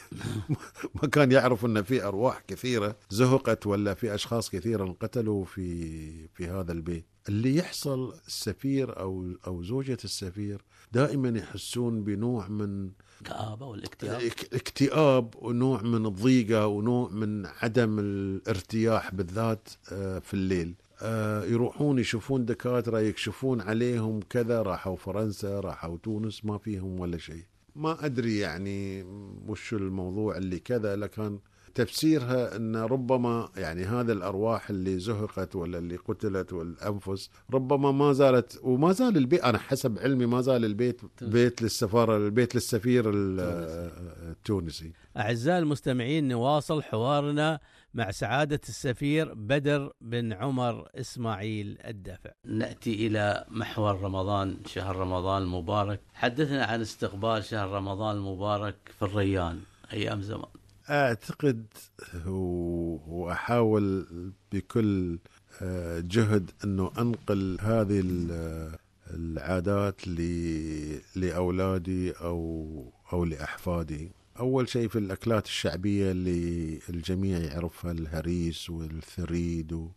ما 1.02 1.08
كان 1.12 1.32
يعرف 1.32 1.66
إن 1.66 1.84
في 1.84 2.04
أرواح 2.04 2.44
كثيرة 2.48 2.96
زهقت 3.10 3.68
ولا 3.68 3.94
في 3.94 4.16
أشخاص 4.16 4.50
كثيرة 4.50 4.84
انقتلوا 4.84 5.46
في 5.46 6.28
في 6.28 6.48
هذا 6.48 6.72
البيت. 6.72 7.06
اللي 7.30 7.56
يحصل 7.56 8.14
السفير 8.28 9.00
أو 9.00 9.28
أو 9.48 9.64
زوجة 9.64 9.98
السفير 10.04 10.62
دائما 10.92 11.40
يحسون 11.40 12.04
بنوع 12.04 12.48
من 12.48 12.90
كآبة 13.26 13.66
والاكتئاب. 13.66 14.22
إك- 14.32 14.54
اكتئاب 14.54 15.34
ونوع 15.36 15.82
من 15.82 16.06
الضيقة 16.06 16.68
ونوع 16.68 17.10
من 17.10 17.46
عدم 17.46 18.00
الارتياح 18.00 19.14
بالذات 19.16 19.70
آه، 19.92 20.20
في 20.20 20.34
الليل. 20.34 20.76
يروحون 21.52 22.00
يشوفون 22.00 22.46
دكاترة 22.46 23.00
يكشفون 23.00 23.62
عليهم 23.62 24.20
كذا 24.30 24.62
راحوا 24.62 24.96
فرنسا 24.96 25.60
راحوا 25.60 25.98
تونس 26.04 26.46
ما 26.46 26.58
فيهم 26.58 27.00
ولا 27.00 27.18
شيء. 27.18 27.44
ما 27.76 28.06
أدري 28.06 28.38
يعني 28.38 29.04
وش 29.48 29.74
الموضوع 29.74 30.38
اللي 30.38 30.60
كذا 30.60 30.96
لكن 30.96 31.40
تفسيرها 31.76 32.56
إن 32.56 32.76
ربما 32.76 33.50
يعني 33.58 33.84
هذا 33.84 34.14
الأرواح 34.14 34.70
اللي 34.70 35.00
زهقت 35.00 35.56
ولا 35.56 35.78
اللي 35.78 35.96
قتلت 35.96 36.54
والأنفس 36.54 37.30
ربما 37.54 37.92
ما 37.92 38.14
زالت 38.14 38.60
وما 38.64 38.92
زال 38.92 39.18
البيت 39.18 39.44
أنا 39.44 39.58
حسب 39.58 40.00
علمي 40.00 40.26
ما 40.26 40.42
زال 40.42 40.66
البيت 40.66 41.02
بيت 41.22 41.62
للسفارة 41.62 42.18
البيت 42.18 42.56
للسفير 42.56 43.10
ال- 43.10 43.40
التونسي. 44.32 44.92
أعزائي 45.18 45.60
المستمعين 45.60 46.28
نواصل 46.28 46.84
حوارنا 46.84 47.60
مع 47.94 48.12
سعادة 48.12 48.60
السفير 48.70 49.34
بدر 49.34 49.92
بن 50.02 50.34
عمر 50.34 50.88
إسماعيل 50.96 51.78
الدافع. 51.86 52.32
نأتي 52.46 53.08
إلى 53.08 53.46
محور 53.50 54.02
رمضان 54.02 54.58
شهر 54.66 54.96
رمضان 54.96 55.42
المبارك. 55.42 56.00
حدثنا 56.14 56.66
عن 56.66 56.82
استقبال 56.82 57.44
شهر 57.44 57.70
رمضان 57.70 58.16
المبارك 58.16 58.76
في 59.00 59.06
الريان 59.06 59.60
أيام 59.94 60.22
زمان. 60.22 60.50
أعتقد 60.90 61.66
و- 62.28 62.98
واحاول 63.24 64.06
بكل 64.52 65.20
آه، 65.62 66.00
جهد 66.00 66.52
إنه 66.64 66.92
أنقل 67.00 67.58
هذه 67.62 68.00
ال- 68.00 68.76
العادات 69.14 70.08
ل- 70.08 71.00
لأولادي 71.16 72.12
أو 72.12 72.68
أو 73.14 73.26
لأحفادي. 73.26 74.12
أول 74.42 74.70
شيء 74.70 74.88
في 74.88 75.00
الأكلات 75.00 75.46
الشعبية 75.46 76.12
اللي 76.12 76.80
الجميع 76.90 77.38
يعرفها 77.38 77.92
الهريس 77.92 78.70
والثريد 78.70 79.74
و- 79.74 79.90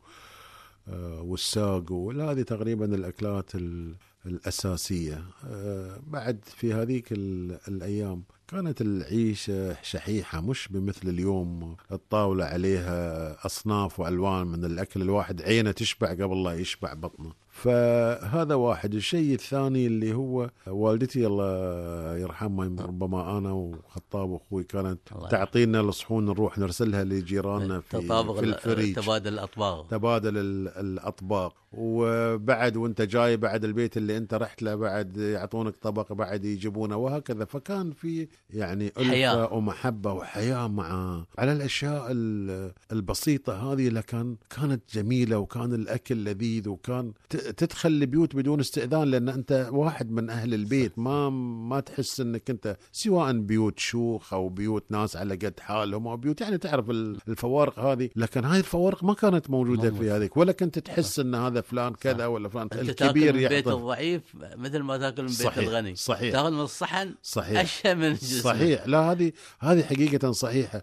آه، 0.88 1.22
والساق 1.22 1.92
وهذه 1.92 2.42
تقريبا 2.42 2.84
الأكلات 2.94 3.54
ال- 3.54 3.94
الأساسية. 4.26 5.24
آه، 5.46 6.00
بعد 6.06 6.38
في 6.56 6.72
هذيك 6.72 7.12
ال- 7.12 7.58
الأيام 7.68 8.22
كانت 8.48 8.80
العيشة 8.80 9.82
شحيحة 9.82 10.40
مش 10.40 10.68
بمثل 10.70 11.08
اليوم 11.08 11.76
الطاولة 11.92 12.44
عليها 12.44 13.36
أصناف 13.46 14.00
وألوان 14.00 14.46
من 14.46 14.64
الأكل 14.64 15.02
الواحد 15.02 15.42
عينه 15.42 15.70
تشبع 15.72 16.08
قبل 16.10 16.42
لا 16.44 16.52
يشبع 16.52 16.94
بطنه 16.94 17.32
فهذا 17.54 18.54
واحد. 18.54 18.94
الشيء 18.94 19.34
الثاني 19.34 19.87
اللي 19.87 20.14
هو 20.14 20.50
والدتي 20.66 21.26
الله 21.26 22.16
يرحمها 22.18 22.87
ربما 22.87 23.38
أنا 23.38 23.52
وخطاب 23.52 24.30
وأخوي 24.30 24.64
كانت 24.64 24.99
تعطينا 25.30 25.80
الصحون 25.80 26.25
نروح 26.25 26.58
نرسلها 26.58 27.04
لجيراننا 27.04 27.80
في, 27.80 28.00
في 28.00 28.40
الفريج. 28.44 28.94
تبادل 28.96 29.32
الأطباق. 29.32 29.87
تبادل 29.90 30.38
ال- 30.38 30.68
الأطباق. 30.68 31.54
وبعد 31.76 32.76
وانت 32.76 33.02
جاي 33.02 33.37
بعد 33.37 33.64
البيت 33.64 33.96
اللي 33.96 34.16
انت 34.16 34.34
رحت 34.34 34.62
له 34.62 34.75
بعد 34.75 35.16
يعطونك 35.16 35.76
طبق 35.76 36.12
بعد 36.12 36.44
يجيبونه 36.44 36.96
وهكذا. 36.96 37.44
فكان 37.44 37.92
في 37.92 38.28
يعني 38.50 38.87
ألفة 38.87 39.11
حياة. 39.11 39.52
ومحبة 39.52 40.12
وحياة 40.12 40.68
مع 40.68 41.23
على 41.38 41.52
الأشياء 41.52 42.06
ال- 42.11 42.73
البسيطة 42.92 43.73
هذه. 43.73 43.88
لكن 43.88 44.37
كانت 44.50 44.82
جميلة 44.94 45.38
وكان 45.38 45.73
الأكل 45.75 46.25
لذيذ 46.25 46.68
وكان 46.68 47.12
تدخل 47.56 47.88
البيوت 47.88 48.36
بدون 48.36 48.60
استئذان 48.60 49.10
لأن 49.10 49.28
أنت 49.28 49.68
واحد 49.72 50.10
من 50.10 50.30
أهل 50.30 50.54
البيت. 50.54 50.98
ما 50.98 51.30
ما 51.68 51.80
تحس 51.80 52.20
إنك 52.20 52.50
أنت 52.50 52.76
سواء 52.92 53.32
بيوت 53.32 53.78
شيوخ 53.78 54.34
أو 54.34 54.48
بيوت 54.48 54.84
ناس 54.90 55.16
على 55.16 55.34
قد 55.34 55.60
حالهم 55.60 56.06
أو 56.06 56.16
بيوت. 56.16 56.40
يعني 56.40 56.58
تعرف 56.58 56.90
الفوارق 56.90 57.78
هذه. 57.78 58.10
لكن 58.16 58.44
هاي 58.44 58.58
الفوارق 58.58 59.04
ما 59.04 59.14
كانت 59.14 59.50
موجودة 59.50 59.90
في 59.90 60.10
هذيك. 60.10 60.36
ولا 60.36 60.52
كنت 60.52 60.78
تحس 60.78 61.18
إن 61.18 61.34
هذا 61.34 61.60
فلان 61.60 61.94
كذا 61.94 62.26
ولا 62.26 62.48
فلان. 62.48 62.68
أنت 62.72 62.74
الكبير 62.90 63.32
من 63.32 63.48
بيت 63.48 63.68
الضعيف 63.68 64.22
مثل 64.56 64.78
ما 64.78 64.98
تاكل 64.98 65.22
من 65.22 65.28
بيت 65.28 65.36
صحيح. 65.36 65.58
الغني. 65.68 65.96
صحيح. 65.96 66.32
تاخذ 66.32 66.50
من 66.50 66.60
الصحن 66.60 67.14
صحيح. 67.22 67.60
أشهى 67.60 67.94
من 67.94 68.14
جسمك 68.14 68.42
صحيح. 68.42 68.86
لا 68.86 68.98
هذه 68.98 69.32
هذه 69.60 69.82
حقيقة 69.82 70.32
صحيحة. 70.32 70.82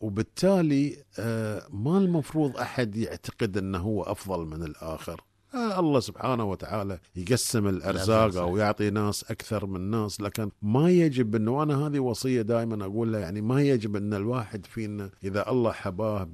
وبالتالي 0.00 1.04
آه، 1.18 1.66
ما 1.70 1.98
المفروض 1.98 2.56
أحد 2.56 2.96
يعتقد 2.96 3.56
إنه 3.56 3.78
هو 3.78 4.02
أفضل 4.02 4.46
من 4.46 4.62
الآخر. 4.62 5.20
آه 5.54 5.80
الله 5.80 6.00
سبحانه 6.00 6.44
وتعالى 6.44 6.98
يقسم 7.16 7.68
الأرزاق 7.68 8.36
أو 8.36 8.56
يعطي 8.56 8.90
ناس 8.90 9.24
أكثر 9.30 9.66
من 9.66 9.80
ناس 9.80 10.20
لكن 10.20 10.50
ما 10.62 10.90
يجب 10.90 11.34
إنه 11.34 11.62
أنا 11.62 11.86
هذه 11.86 11.98
وصية 11.98 12.42
دائما 12.42 12.84
أقول 12.84 13.12
له 13.12 13.18
يعني 13.18 13.40
ما 13.40 13.62
يجب 13.62 13.96
إن 13.96 14.14
الواحد 14.14 14.66
فينا 14.66 15.10
إذا 15.24 15.50
الله 15.50 15.72
حباه 15.72 16.28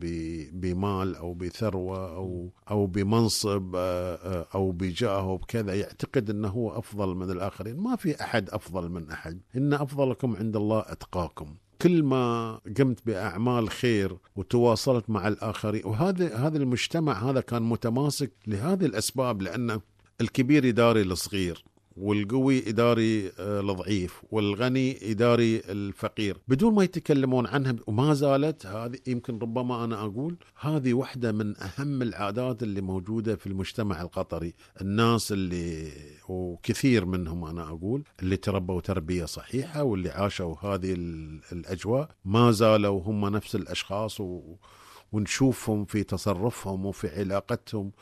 بمال 0.52 1.16
أو 1.16 1.34
بثروة 1.34 2.16
أو 2.16 2.50
أو 2.70 2.86
بمنصب 2.86 3.76
آه، 3.76 4.14
آه، 4.14 4.46
أو 4.54 4.70
بجاه 4.72 5.18
أو 5.20 5.36
بكذا 5.36 5.74
يعتقد 5.74 6.30
إنه 6.30 6.48
هو 6.48 6.78
أفضل 6.78 7.14
من 7.14 7.30
الآخرين. 7.30 7.76
ما 7.76 7.96
في 7.96 8.20
أحد 8.20 8.50
أفضل 8.50 8.88
من 8.88 9.10
أحد. 9.10 9.40
إن 9.56 9.72
أفضلكم 9.72 10.36
عند 10.36 10.56
الله 10.56 10.84
أتقاكم. 10.86 11.54
كل 11.82 12.02
ما 12.02 12.60
قمت 12.78 13.06
بأعمال 13.06 13.70
خير 13.70 14.16
وتواصلت 14.36 15.10
مع 15.10 15.28
الآخرين 15.28 15.82
وهذا 15.84 16.36
هذا 16.36 16.58
المجتمع 16.58 17.30
هذا 17.30 17.40
كان 17.40 17.62
متماسك 17.62 18.32
لهذه 18.46 18.84
الأسباب 18.86 19.42
لأن 19.42 19.80
الكبير 20.20 20.64
يداري 20.64 21.02
الصغير 21.02 21.64
والقوي 21.96 22.68
إداري 22.68 23.32
آه، 23.38 23.60
الضعيف 23.60 24.22
والغني 24.30 25.10
إداري 25.10 25.56
الفقير. 25.56 26.38
بدون 26.48 26.74
ما 26.74 26.84
يتكلمون 26.84 27.46
عنها 27.46 27.76
وما 27.86 28.14
زالت 28.14 28.66
هذه 28.66 28.98
يمكن 29.06 29.38
ربما 29.38 29.84
أنا 29.84 30.04
أقول 30.04 30.36
هذه 30.60 30.94
واحدة 30.94 31.32
من 31.32 31.54
أهم 31.62 32.02
العادات 32.02 32.62
اللي 32.62 32.80
موجودة 32.80 33.36
في 33.36 33.46
المجتمع 33.46 34.02
القطري. 34.02 34.54
الناس 34.80 35.32
اللي 35.32 35.92
وكثير 36.28 37.04
منهم 37.04 37.44
أنا 37.44 37.68
أقول 37.68 38.02
اللي 38.22 38.36
تربوا 38.36 38.80
تربية 38.80 39.24
صحيحة 39.24 39.82
واللي 39.82 40.10
عاشوا 40.10 40.54
هذه 40.60 40.94
الأجواء 41.52 42.08
ما 42.24 42.50
زالوا 42.50 43.02
هم 43.02 43.28
نفس 43.28 43.54
الأشخاص 43.54 44.20
و 44.20 44.56
ونشوفهم 45.12 45.84
في 45.84 46.02
تصرفهم 46.02 46.86
وفي 46.86 47.20
علاقتهم 47.20 47.92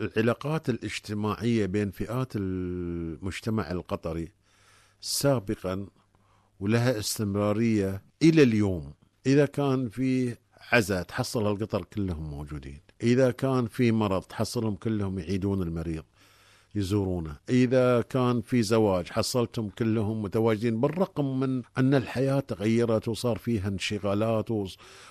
العلاقات 0.00 0.68
الاجتماعية 0.68 1.66
بين 1.66 1.90
فئات 1.90 2.32
المجتمع 2.36 3.70
القطري 3.70 4.32
سابقا 5.00 5.86
ولها 6.60 6.98
استمرارية 6.98 8.02
إلى 8.22 8.42
اليوم. 8.42 8.92
إذا 9.26 9.46
كان 9.46 9.88
في 9.88 10.36
عزاء 10.72 11.02
تحصل 11.02 11.46
القطر 11.46 11.84
كلهم 11.84 12.30
موجودين. 12.30 12.80
إذا 13.02 13.30
كان 13.30 13.66
في 13.66 13.92
مرض 13.92 14.22
تحصلهم 14.22 14.76
كلهم 14.76 15.18
يعيدون 15.18 15.62
المريض. 15.62 16.04
يزورونه. 16.74 17.36
إذا 17.50 18.00
كان 18.00 18.40
في 18.40 18.62
زواج 18.62 19.08
حصلتم 19.08 19.68
كلهم 19.68 20.22
متواجدين 20.22 20.80
بالرقم 20.80 21.40
من 21.40 21.62
أن 21.78 21.94
الحياة 21.94 22.40
تغيرت 22.40 23.08
وصار 23.08 23.38
فيها 23.38 23.68
انشغالات 23.68 24.48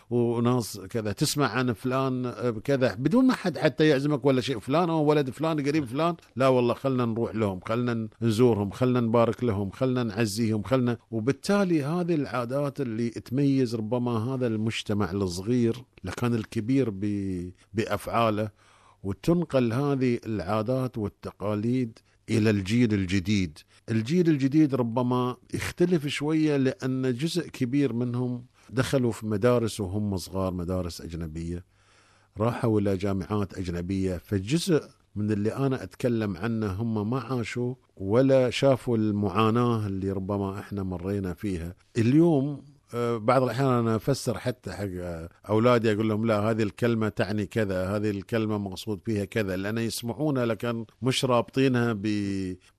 وناس 0.09 0.79
كذا. 0.79 1.11
تسمع 1.11 1.47
عن 1.47 1.73
فلان 1.73 2.33
كذا 2.63 2.93
بدون 2.93 3.27
ما 3.27 3.33
حد 3.33 3.57
حتى 3.57 3.87
يعزمك 3.87 4.25
ولا 4.25 4.41
شيء. 4.41 4.59
فلان 4.59 4.89
أو 4.89 5.03
ولد 5.03 5.29
فلان 5.29 5.67
قريب 5.67 5.85
فلان. 5.85 6.15
لا 6.35 6.47
والله 6.47 6.73
خلنا 6.73 7.05
نروح 7.05 7.35
لهم 7.35 7.59
خلنا 7.59 8.07
نزورهم 8.21 8.71
خلنا 8.71 8.99
نبارك 8.99 9.43
لهم 9.43 9.69
خلنا 9.69 10.03
نعزيهم 10.03 10.63
خلنا. 10.63 10.97
وبالتالي 11.11 11.83
هذه 11.83 12.15
العادات 12.15 12.81
اللي 12.81 13.09
تميز 13.09 13.75
ربما 13.75 14.11
هذا 14.11 14.47
المجتمع 14.47 15.11
الصغير 15.11 15.75
لكان 16.03 16.33
الكبير 16.33 16.89
بأفعاله 17.73 18.49
وتنقل 19.03 19.73
هذه 19.73 20.19
العادات 20.25 20.97
والتقاليد 20.97 21.99
إلى 22.29 22.49
الجيل 22.49 22.93
الجديد. 22.93 23.57
الجيل 23.89 24.29
الجديد 24.29 24.75
ربما 24.75 25.37
يختلف 25.53 26.07
شوية 26.07 26.57
لأن 26.57 27.13
جزء 27.13 27.47
كبير 27.49 27.93
منهم 27.93 28.45
دخلوا 28.69 29.11
في 29.11 29.25
مدارس 29.25 29.79
وهم 29.79 30.17
صغار 30.17 30.53
مدارس 30.53 31.01
أجنبية 31.01 31.65
راحوا 32.37 32.79
إلى 32.79 32.97
جامعات 32.97 33.57
أجنبية. 33.57 34.17
فجزء 34.17 34.83
من 35.15 35.31
اللي 35.31 35.55
أنا 35.55 35.83
أتكلم 35.83 36.37
عنه 36.37 36.71
هم 36.71 37.09
ما 37.09 37.19
عاشوا 37.19 37.75
ولا 37.95 38.49
شافوا 38.49 38.97
المعاناة 38.97 39.87
اللي 39.87 40.11
ربما 40.11 40.59
إحنا 40.59 40.83
مرينا 40.83 41.33
فيها. 41.33 41.75
اليوم 41.97 42.63
بعض 43.17 43.43
الأحيان 43.43 43.67
أنا 43.67 43.95
أفسر 43.95 44.38
حتى 44.38 44.71
حق 44.71 44.88
أولادي 45.50 45.91
أقول 45.91 46.10
لهم 46.10 46.26
لا 46.26 46.39
هذه 46.39 46.63
الكلمة 46.63 47.10
تعني 47.10 47.45
كذا 47.45 47.95
هذه 47.95 48.10
الكلمة 48.10 48.58
مقصود 48.58 49.02
فيها 49.06 49.26
كذا 49.26 49.56
لأن 49.56 49.78
يسمعونها 49.78 50.45
لكن 50.45 50.86
مش 51.02 51.26
رابطينها 51.26 51.93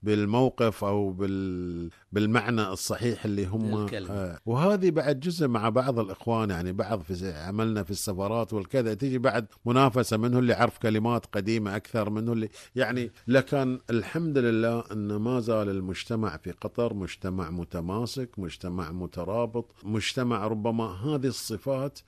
بالموقف 0.02 0.84
أو 0.84 1.10
بال 1.10 1.90
بالمعنى 2.12 2.62
الصحيح 2.68 3.24
اللي 3.24 3.46
هم 3.46 3.74
آه 4.10 4.38
وهذه 4.46 4.90
بعد 4.90 5.20
جزء 5.20 5.48
مع 5.48 5.68
بعض 5.68 5.98
الإخوان 5.98 6.50
يعني 6.50 6.72
بعض 6.72 7.00
في 7.02 7.32
عملنا 7.32 7.82
في 7.82 7.90
السفارات 7.90 8.52
والكذا 8.52 8.94
تيجي 8.94 9.18
بعد 9.18 9.46
منافسة 9.64 10.16
منه 10.16 10.38
اللي 10.38 10.52
عرف 10.54 10.78
كلمات 10.78 11.26
قديمة 11.26 11.76
أكثر 11.76 12.10
منه 12.10 12.32
اللي 12.32 12.48
يعني 12.76 13.10
لكن 13.26 13.78
الحمد 13.90 14.38
لله 14.38 14.84
إن 14.92 15.16
ما 15.16 15.40
زال 15.40 15.68
المجتمع 15.68 16.36
في 16.36 16.50
قطر 16.50 16.94
مجتمع 16.94 17.50
متماسك 17.50 18.38
مجتمع 18.38 18.92
مترابط 18.92 19.74
مجتمع 19.84 20.46
ربما 20.46 20.84
هذه 20.84 21.26
الصفات 21.26 21.98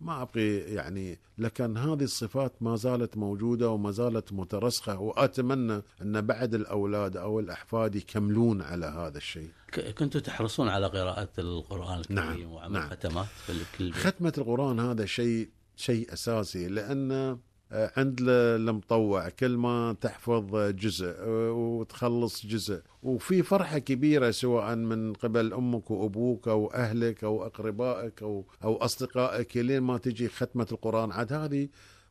ما 0.00 0.22
ابغي 0.22 0.58
يعني 0.58 1.18
لكن 1.38 1.76
هذه 1.76 2.02
الصفات 2.02 2.52
ما 2.60 2.76
زالت 2.76 3.16
موجودة 3.16 3.70
وما 3.70 3.90
زالت 3.90 4.32
مترسخة 4.32 4.98
وأتمنى 5.00 5.82
أن 6.02 6.20
بعد 6.20 6.54
الأولاد 6.54 7.16
أو 7.16 7.40
الأحفاد 7.40 7.96
يكملون 7.96 8.62
على 8.62 8.86
هذا 8.86 9.18
الشيء. 9.18 9.50
كنتوا 9.98 10.20
تحرصون 10.20 10.68
على 10.68 10.86
قراءة 10.86 11.28
القرآن 11.38 12.00
الكريم 12.00 12.16
نعم 12.16 12.52
وعمل 12.52 12.72
نعم. 12.72 12.90
ختمات 12.90 13.26
في 13.46 13.52
الكل 13.52 13.92
ختمة 13.92 14.32
القرآن 14.38 14.80
هذا 14.80 15.06
شيء 15.06 15.48
شيء 15.76 16.12
أساسي 16.12 16.68
لأن 16.68 17.38
عند 17.72 18.18
المطوع 18.20 19.28
كل 19.28 19.56
ما 19.56 19.96
تحفظ 20.00 20.56
جزء 20.56 21.14
وتخلص 21.50 22.46
جزء. 22.46 22.82
وفي 23.02 23.42
فرحة 23.42 23.78
كبيرة 23.78 24.30
سواء 24.30 24.76
من 24.76 25.12
قبل 25.12 25.52
أمك 25.52 25.90
وأبوك 25.90 26.48
أو 26.48 26.70
أهلك 26.70 27.24
أو 27.24 27.46
أقربائك 27.46 28.22
أو, 28.22 28.44
أو 28.64 28.76
أصدقائك 28.76 29.56
لين 29.56 29.82
ما 29.82 29.98
تجي 29.98 30.28
ختمة 30.28 30.66
القرآن. 30.72 31.12
عاد 31.12 31.32
هذه 31.32 31.68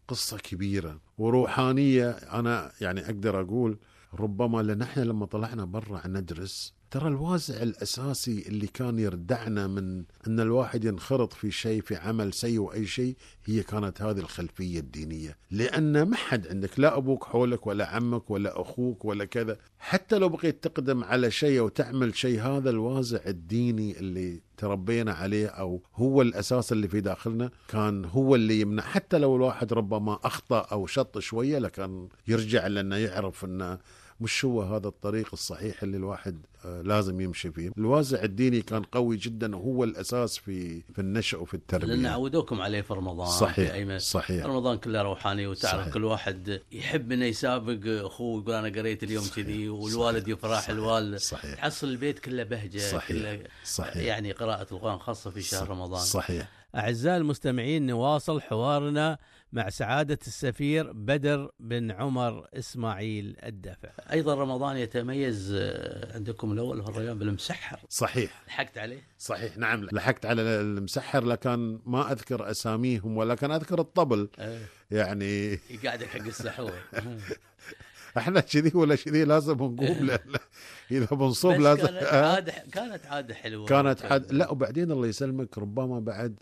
قصة 0.07 0.37
كبيرة 0.37 0.99
وروحانية. 1.17 2.09
أنا 2.09 2.71
يعني 2.81 3.05
أقدر 3.05 3.41
أقول 3.41 3.77
ربما 4.13 4.61
لأن 4.61 4.81
إحنا 4.81 5.01
لما 5.03 5.25
طلعنا 5.25 5.65
برا 5.65 6.07
ندرس 6.07 6.78
ترى 6.91 7.07
الوازع 7.07 7.61
الأساسي 7.61 8.45
اللي 8.47 8.67
كان 8.67 8.99
يردعنا 8.99 9.67
من 9.67 10.03
أن 10.27 10.39
الواحد 10.39 10.85
ينخرط 10.85 11.33
في 11.33 11.51
شيء 11.51 11.81
في 11.81 11.95
عمل 11.95 12.33
سيء 12.33 12.59
واي 12.59 12.85
شيء 12.85 13.15
هي 13.45 13.63
كانت 13.63 14.01
هذه 14.01 14.19
الخلفية 14.19 14.79
الدينية، 14.79 15.37
لأن 15.51 16.03
ما 16.03 16.15
حد 16.15 16.47
عندك 16.47 16.79
لا 16.79 16.97
أبوك 16.97 17.23
حولك 17.23 17.67
ولا 17.67 17.87
عمك 17.87 18.31
ولا 18.31 18.61
أخوك 18.61 19.05
ولا 19.05 19.25
كذا، 19.25 19.57
حتى 19.79 20.17
لو 20.17 20.29
بقيت 20.29 20.63
تقدم 20.63 21.03
على 21.03 21.31
شيء 21.31 21.59
أو 21.59 21.67
تعمل 21.67 22.15
شيء 22.15 22.41
هذا 22.41 22.69
الوازع 22.69 23.19
الديني 23.27 23.99
اللي 23.99 24.41
تربينا 24.57 25.13
عليه 25.13 25.47
أو 25.47 25.83
هو 25.95 26.21
الأساس 26.21 26.71
اللي 26.71 26.87
في 26.87 27.01
داخلنا 27.01 27.49
كان 27.67 28.05
هو 28.05 28.35
اللي 28.35 28.61
يمنع. 28.61 28.83
حتى 28.83 29.17
لو 29.17 29.35
الواحد 29.35 29.73
ربما 29.73 30.19
أخطأ 30.23 30.59
أو 30.59 30.87
شط 30.87 31.19
شوية 31.19 31.59
لكن 31.59 32.07
يرجع 32.27 32.67
لأنه 32.67 32.95
يعرف 32.95 33.45
أنه 33.45 33.79
مش 34.21 34.45
هو 34.45 34.61
هذا 34.61 34.87
الطريق 34.87 35.29
الصحيح 35.33 35.83
اللي 35.83 35.97
الواحد 35.97 36.37
آه، 36.65 36.81
لازم 36.81 37.21
يمشي 37.21 37.51
فيه 37.51 37.71
الوازع 37.77 38.23
الديني 38.23 38.61
كان 38.61 38.83
قوي 38.83 39.17
جدا 39.17 39.55
وهو 39.55 39.83
الأساس 39.83 40.37
في 40.37 40.81
في 40.81 40.99
النشأ 40.99 41.37
وفي 41.37 41.53
التربية 41.53 41.87
لأن 41.87 42.05
عودوكم 42.05 42.61
عليه 42.61 42.81
في 42.81 42.93
رمضان 42.93 43.27
صحيح 43.27 43.67
في 43.69 43.73
أيمن. 43.73 43.99
صحيح 43.99 44.45
رمضان 44.45 44.77
كله 44.77 45.01
روحاني 45.01 45.47
وتعرف 45.47 45.81
صحيح. 45.81 45.93
كل 45.93 46.03
واحد 46.03 46.61
يحب 46.71 47.11
إنه 47.11 47.25
يسابق 47.25 48.05
أخوه 48.05 48.41
يقول 48.41 48.53
أنا 48.55 48.79
قريت 48.79 49.03
اليوم 49.03 49.25
كذي 49.35 49.69
والوالد 49.69 50.27
يفرح 50.27 50.59
صحيح. 50.59 50.69
الوالد 50.69 51.17
صحيح 51.17 51.53
تحصل 51.55 51.87
البيت 51.87 52.19
كله 52.19 52.43
بهجة 52.43 52.91
صحيح. 52.91 53.07
كله 53.07 53.43
صحيح 53.65 53.95
يعني 53.97 54.31
قراءة 54.31 54.73
القرآن 54.73 54.99
خاصة 54.99 55.31
في 55.31 55.41
شهر 55.41 55.69
رمضان 55.69 56.01
صحيح 56.01 56.49
أعزائي 56.75 57.17
المستمعين 57.17 57.85
نواصل 57.87 58.41
حوارنا 58.41 59.17
مع 59.53 59.69
سعادة 59.69 60.19
السفير 60.27 60.91
بدر 60.91 61.51
بن 61.59 61.91
عمر 61.91 62.47
إسماعيل 62.53 63.37
الدفع 63.43 63.89
أيضا 64.11 64.35
رمضان 64.35 64.77
يتميز 64.77 65.53
آه، 65.57 66.15
عندكم 66.15 66.51
الأول 66.51 66.83
في 66.83 66.89
الريان 66.89 67.19
بالمسحر. 67.19 67.79
صحيح. 67.89 68.43
لحقت 68.47 68.77
عليه؟ 68.77 69.01
صحيح 69.17 69.57
نعم 69.57 69.87
لحقت 69.91 70.25
على 70.25 70.41
المسحر 70.41 71.25
لكن 71.25 71.79
ما 71.85 72.11
أذكر 72.11 72.51
أساميهم 72.51 73.17
ولكن 73.17 73.51
أذكر 73.51 73.79
الطبل. 73.79 74.29
أيه. 74.39 74.59
يعني 74.91 75.55
قاعد 75.85 76.03
حق 76.03 76.19
السحور. 76.25 76.73
إحنا 78.17 78.39
كذي 78.39 78.71
ولا 78.73 78.95
كذي 78.95 79.23
لازم 79.23 79.53
نقوم 79.53 80.05
لأن 80.05 80.35
إذا 80.91 81.05
بنصوم 81.05 81.63
لازم 81.63 81.85
كانت. 81.87 82.03
عاده 82.13 82.53
كانت 82.71 83.05
عادة 83.05 83.33
حلوة. 83.33 83.65
كانت 83.67 84.01
حد 84.01 84.31
لا 84.31 84.49
وبعدين 84.51 84.91
الله 84.91 85.07
يسلمك 85.07 85.57
ربما 85.57 85.99
بعد 85.99 86.39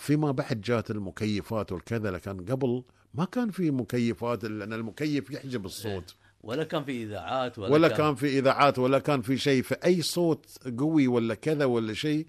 فيما 0.00 0.30
بعد 0.30 0.60
جات 0.60 0.90
المكيفات 0.90 1.72
والكذا 1.72 2.10
لكن 2.10 2.44
قبل 2.44 2.82
ما 3.14 3.24
كان 3.24 3.50
في 3.50 3.70
مكيفات 3.70 4.44
لأن 4.44 4.72
المكيف 4.72 5.30
يحجب 5.30 5.64
الصوت. 5.64 6.14
ولا 6.42 6.64
كان 6.64 6.84
في 6.84 7.02
إذاعات 7.02 7.58
ولا, 7.58 7.72
ولا 7.72 7.88
كان 7.88 8.14
في 8.14 8.38
إذاعات 8.38 8.78
ولا 8.78 8.98
كان 8.98 9.22
في 9.22 9.38
شيء. 9.38 9.62
فأي 9.62 10.02
صوت 10.02 10.46
قوي 10.78 11.06
ولا 11.08 11.34
كذا 11.34 11.64
ولا 11.64 11.94
شيء 11.94 12.26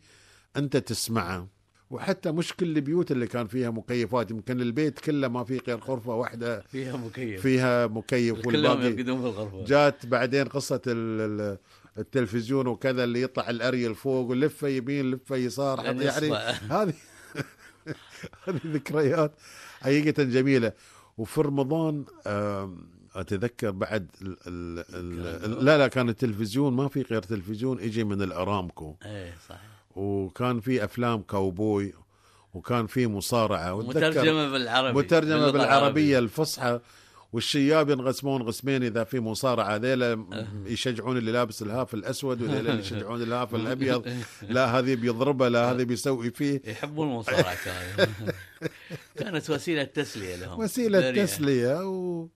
أنت 0.57 0.77
تسمعه. 0.77 1.47
وحتى 1.89 2.31
مش 2.31 2.53
كل 2.53 2.77
البيوت 2.77 3.11
اللي 3.11 3.27
كان 3.27 3.47
فيها 3.47 3.69
مكيفات 3.69 4.31
يمكن 4.31 4.61
البيت 4.61 4.99
كله 4.99 5.27
ما 5.27 5.43
في 5.43 5.57
غير 5.67 5.77
غرفة 5.79 6.15
واحدة. 6.15 6.61
فيها 6.61 6.97
مكيف. 6.97 7.41
فيها 7.41 7.87
مكيف 7.87 8.41
كلهم 8.41 8.81
يرقدون 8.81 9.21
في 9.21 9.25
الغرفة. 9.27 9.65
جات 9.65 10.05
بعدين 10.05 10.45
قصة 10.47 10.81
ال- 10.87 11.41
ال- 11.41 11.57
التلفزيون 11.97 12.67
وكذا 12.67 13.03
اللي 13.03 13.21
يطلع 13.21 13.49
الأريل 13.49 13.95
فوق 13.95 14.29
ولفه 14.29 14.67
يمين 14.67 15.11
لفه 15.11 15.35
يسار 15.35 15.85
يعني. 15.85 16.09
هذه 16.69 16.93
هذه 18.47 18.59
ذكريات 18.65 19.31
حقيقة 19.81 20.23
جميلة. 20.23 20.73
وفي 21.17 21.41
رمضان 21.41 22.05
أتذكر 23.15 23.71
بعد 23.71 24.07
ال 24.21 24.37
ال 24.47 24.85
ال 25.45 25.65
لا 25.65 25.77
لا 25.77 25.87
كان 25.87 26.09
التلفزيون 26.09 26.73
ما 26.73 26.87
في 26.87 27.01
غير 27.01 27.21
تلفزيون 27.21 27.79
يجي 27.79 28.03
من 28.03 28.21
الأرامكو. 28.21 28.95
إيه 29.05 29.33
صحيح. 29.49 29.61
وكان 29.95 30.59
في 30.59 30.83
أفلام 30.83 31.21
كاوبوي 31.21 31.93
وكان 32.53 32.87
في 32.87 33.07
مصارعة. 33.07 33.77
مترجمة 33.81 34.51
بالعربي. 34.51 34.97
مترجمة 34.97 35.51
بالعربية 35.51 36.19
الفصحى. 36.19 36.79
والشياب 37.33 37.89
ينقسمون 37.89 38.43
قسمين 38.43 38.83
إذا 38.83 39.03
في 39.03 39.19
مصارعة. 39.19 39.75
ذيلا. 39.77 40.25
يشجعون 40.65 41.17
اللي 41.17 41.31
لابس 41.31 41.61
الهاف 41.61 41.93
الأسود 41.93 42.41
وذيلا 42.41 42.59
اللي 42.59 42.79
يشجعون 42.79 43.21
الهاف 43.21 43.55
الأبيض. 43.61 44.07
لا 44.49 44.65
هذه 44.79 44.95
بيضربه 44.95 45.49
لا 45.49 45.71
هذه 45.71 45.83
بيسوي 45.83 46.31
فيه. 46.31 46.61
يحبون 46.65 47.07
المصارعة 47.11 47.55
كانوا 47.65 48.13
كانت 49.19 49.49
وسيلة 49.49 49.83
تسلية 49.83 50.35
لهم. 50.35 50.59
وسيلة 50.59 51.11
تسلية 51.11 51.85
و... 51.87 52.27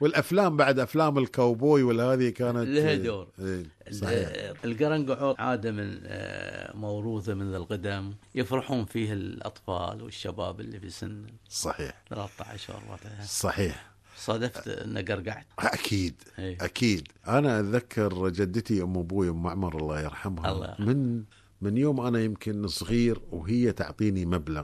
والأفلام 0.00 0.56
بعد 0.56 0.78
أفلام 0.78 1.18
الكاوبوي 1.18 1.82
والهذه 1.82 2.28
كانت 2.28 2.68
لها 2.68 2.94
دور. 2.94 3.28
إيه، 3.40 3.62
صحيح. 3.92 4.28
القرنقعور 4.64 5.34
عادة 5.38 5.70
من 5.70 6.00
آه، 6.04 6.76
موروثة 6.76 7.34
من 7.34 7.54
القدم. 7.54 8.14
يفرحون 8.34 8.84
فيه 8.84 9.12
الأطفال 9.12 10.02
والشباب 10.02 10.60
اللي 10.60 10.80
في 10.80 10.90
سن 10.90 11.26
صحيح. 11.48 12.02
13 12.10 12.74
14 12.74 13.08
صحيح. 13.26 13.91
صادفت 14.24 14.68
إن 14.68 14.98
قرقعت. 14.98 15.46
أكيد 15.58 16.14
إيه. 16.38 16.56
أكيد. 16.60 17.08
أنا 17.28 17.60
أتذكر 17.60 18.28
جدتي 18.28 18.82
أم 18.82 18.98
أبوي 18.98 19.28
أم 19.28 19.42
معمر 19.42 19.76
الله 19.80 20.00
يرحمها. 20.00 20.52
الله. 20.52 20.74
من 20.78 21.22
من 21.60 21.76
يوم 21.76 22.00
أنا 22.00 22.20
يمكن 22.20 22.66
صغير 22.68 23.20
وهي 23.30 23.72
تعطيني 23.72 24.26
مبلغ 24.26 24.62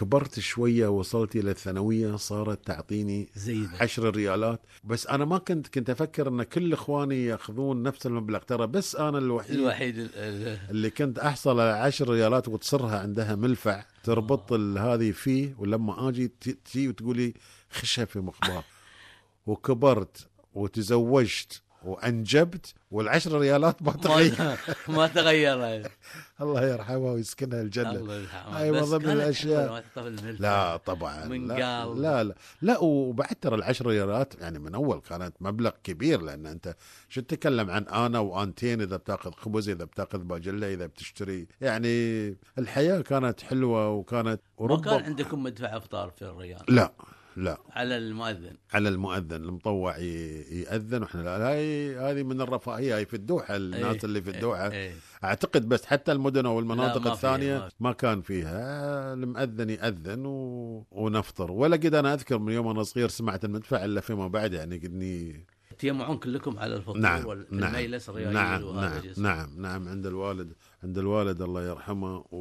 كبرت 0.00 0.40
شوية 0.40 0.88
وصلت 0.88 1.36
إلى 1.36 1.50
الثانوية 1.50 2.16
صارت 2.16 2.66
تعطيني 2.66 3.28
زيد 3.34 3.68
عشر 3.80 4.16
ريالات. 4.16 4.60
بس 4.84 5.06
أنا 5.06 5.24
ما 5.24 5.38
كنت 5.38 5.66
كنت 5.66 5.90
أفكر 5.90 6.28
إن 6.28 6.42
كل 6.42 6.72
إخواني 6.72 7.24
يأخذون 7.24 7.82
نفس 7.82 8.06
المبلغ. 8.06 8.38
ترى 8.38 8.66
بس 8.66 8.96
أنا 8.96 9.18
الوحيد 9.18 9.50
الوحيد 9.58 9.98
ال- 9.98 10.10
ال- 10.14 10.58
اللي 10.70 10.90
كنت 10.90 11.18
أحصل 11.18 11.60
على 11.60 11.70
عشر 11.78 12.08
ريالات 12.08 12.48
وتصرها 12.48 12.98
عندها 13.00 13.34
ملفع 13.34 13.84
تربط 14.04 14.52
ال- 14.52 14.78
هذه 14.78 15.10
فيه. 15.10 15.54
ولما 15.58 16.08
آجي 16.08 16.28
ت- 16.28 16.48
تجي 16.64 16.88
وتقولي 16.88 17.34
خشها 17.70 18.04
في 18.04 18.18
مخبار. 18.20 18.64
وكبرت 19.46 20.28
وتزوجت 20.54 21.62
وأنجبت 21.84 22.74
والعشر 22.90 23.38
ريالات 23.38 23.82
ما 23.82 23.92
تغير. 23.92 24.56
ما 24.96 25.06
تغير. 25.06 25.90
الله 26.40 26.66
يرحمها 26.66 27.12
ويسكنها 27.12 27.60
الجنة. 27.60 27.90
الله 27.90 28.14
يرحمه. 28.14 28.58
هاي 28.58 28.70
من 28.70 28.80
ضمن 28.80 28.98
بالملفة. 28.98 30.42
لا 30.42 30.76
طبعا. 30.76 31.26
من 31.26 31.48
لا. 31.48 31.84
لا 31.86 32.24
لا. 32.24 32.34
لا 32.62 32.78
وبعد 32.78 33.36
ترى 33.40 33.54
العشر 33.54 33.86
ريالات 33.86 34.34
يعني 34.40 34.58
من 34.58 34.74
أول 34.74 35.00
كانت 35.00 35.34
مبلغ 35.40 35.70
كبير 35.84 36.22
لأن 36.22 36.46
أنت 36.46 36.76
شو 37.08 37.20
تتكلم 37.20 37.70
عن 37.70 37.82
أنا 37.82 38.18
وأنتين 38.18 38.80
إذا 38.80 38.96
بتأخذ 38.96 39.32
خبز 39.32 39.68
إذا 39.68 39.84
بتأخذ 39.84 40.18
باجلة 40.18 40.74
إذا 40.74 40.86
بتشتري؟ 40.86 41.46
يعني 41.60 42.28
الحياة 42.58 43.00
كانت 43.00 43.40
حلوة 43.40 43.90
وكانت 43.90 44.26
ما 44.26 44.28
كان 44.28 44.70
وربما 44.70 45.02
عندكم 45.02 45.42
مدفع 45.42 45.76
افطار 45.76 46.10
في 46.10 46.22
الريال؟ 46.22 46.62
لا. 46.68 46.92
لا. 47.36 47.58
على 47.70 47.96
المؤذن. 47.96 48.56
على 48.72 48.88
المؤذن 48.88 49.36
المطوع 49.44 49.98
يأذن 49.98 51.02
وإحنا 51.02 51.22
لا 51.22 51.48
هاي 51.48 51.96
هذه 51.96 52.22
من 52.22 52.40
الرفاهية 52.40 52.96
هاي 52.96 53.06
في 53.06 53.14
الدوحة 53.14 53.56
الناس 53.56 53.84
إيه، 53.84 54.04
اللي 54.04 54.22
في 54.22 54.30
إيه، 54.30 54.36
الدوحة. 54.36 54.70
إيه. 54.70 54.94
أعتقد 55.24 55.68
بس 55.68 55.84
حتى 55.84 56.12
المدن 56.12 56.46
والمناطق 56.46 56.98
لا، 56.98 57.04
ما 57.04 57.12
الثانية 57.12 57.58
ما 57.58 57.70
ما 57.80 57.92
كان 57.92 58.22
فيها. 58.22 59.12
المؤذن 59.14 59.70
يأذن 59.70 60.26
و... 60.26 60.86
ونفطر. 60.90 61.50
ولا 61.52 61.76
قد 61.76 61.94
أنا 61.94 62.14
أذكر 62.14 62.38
من 62.38 62.52
يوم 62.52 62.68
أنا 62.68 62.82
صغير 62.82 63.08
سمعت 63.08 63.44
المدفع 63.44 63.84
إلا 63.84 64.00
فيما 64.00 64.28
بعد 64.28 64.52
يعني 64.52 64.76
قدني 64.76 65.46
تجمعون 65.78 66.16
كلكم 66.16 66.58
على 66.58 66.76
الفطور 66.76 66.98
نعم 66.98 67.26
والميلس 67.26 68.08
نعم 68.08 68.16
الريايل 68.16 68.34
نعم 68.34 68.62
وهذا 68.62 69.02
نعم. 69.16 69.48
نعم 69.56 69.62
نعم 69.62 69.88
عند 69.88 70.06
الوالد. 70.06 70.52
عند 70.84 70.98
الوالد 70.98 71.42
الله 71.42 71.68
يرحمه 71.68 72.24
و... 72.30 72.38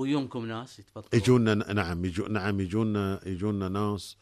ويومكم 0.00 0.46
ناس 0.46 0.78
يتفطرون 0.78 1.22
يجونا 1.22 1.54
نعم 1.72 2.04
يجو 2.04 2.26
نعم 2.26 2.60
يجونا 2.60 3.20
يجونا 3.26 3.68
ناس. 3.68 4.16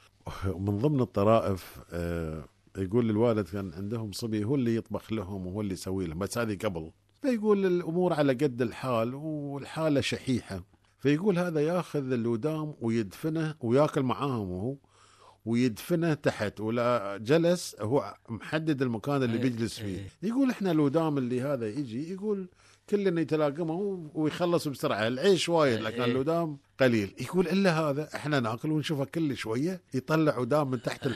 ومن 0.49 0.79
ضمن 0.79 1.01
الطرائف 1.01 1.79
آه، 1.93 2.45
يقول 2.79 3.11
الوالد 3.11 3.49
كان 3.49 3.73
عندهم 3.73 4.13
صبي 4.13 4.45
هو 4.45 4.55
اللي 4.55 4.77
يطبخ 4.77 5.13
لهم 5.13 5.47
وهو 5.47 5.61
اللي 5.61 5.73
يسوي 5.73 6.07
لهم 6.07 6.19
بس 6.19 6.39
هذه 6.39 6.59
قبل. 6.65 6.91
فيقول 7.23 7.67
الأمور 7.67 8.13
على 8.13 8.33
قد 8.33 8.63
الحال 8.63 9.15
والحالة 9.15 10.01
شحيحة. 10.01 10.65
فيقول 10.99 11.39
هذا 11.39 11.61
ياخذ 11.61 12.13
الودام 12.13 12.75
ويدفنه 12.81 13.55
وياكل 13.61 14.03
معاهم 14.03 14.49
هو 14.49 14.77
ويدفنه 15.45 16.15
تحت 16.15 16.61
ولا 16.61 17.17
جلس 17.17 17.77
هو 17.81 18.17
محدد 18.29 18.83
المكان 18.83 19.23
اللي 19.23 19.37
إيه، 19.37 19.43
بيجلس 19.43 19.79
فيه. 19.79 19.87
إيه. 19.87 20.09
يقول 20.23 20.51
إحنا 20.51 20.71
الودام 20.71 21.19
اللي 21.19 21.41
هذا 21.41 21.69
يجي 21.69 22.13
يقول 22.13 22.49
كلنا 22.91 23.21
يتلاقمه 23.21 24.11
ويخلص 24.15 24.69
بسرعة. 24.69 25.07
العيش 25.09 25.49
وايد 25.49 25.81
لكن 25.81 26.03
إيه. 26.03 26.11
الودام 26.11 26.59
قليل. 26.81 27.15
يقول 27.21 27.49
إلا 27.49 27.81
هذا 27.81 28.09
إحنا 28.15 28.41
ناكل 28.41 28.71
ونشوفه 28.71 29.05
كل 29.05 29.37
شوية 29.37 29.81
يطلع 29.95 30.39
ودام 30.39 30.71
من 30.71 30.83
تحت 30.83 31.07
ال... 31.07 31.15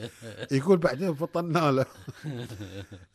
يقول 0.58 0.76
بعدين 0.76 1.14
فطنا 1.14 1.72
له. 1.72 1.86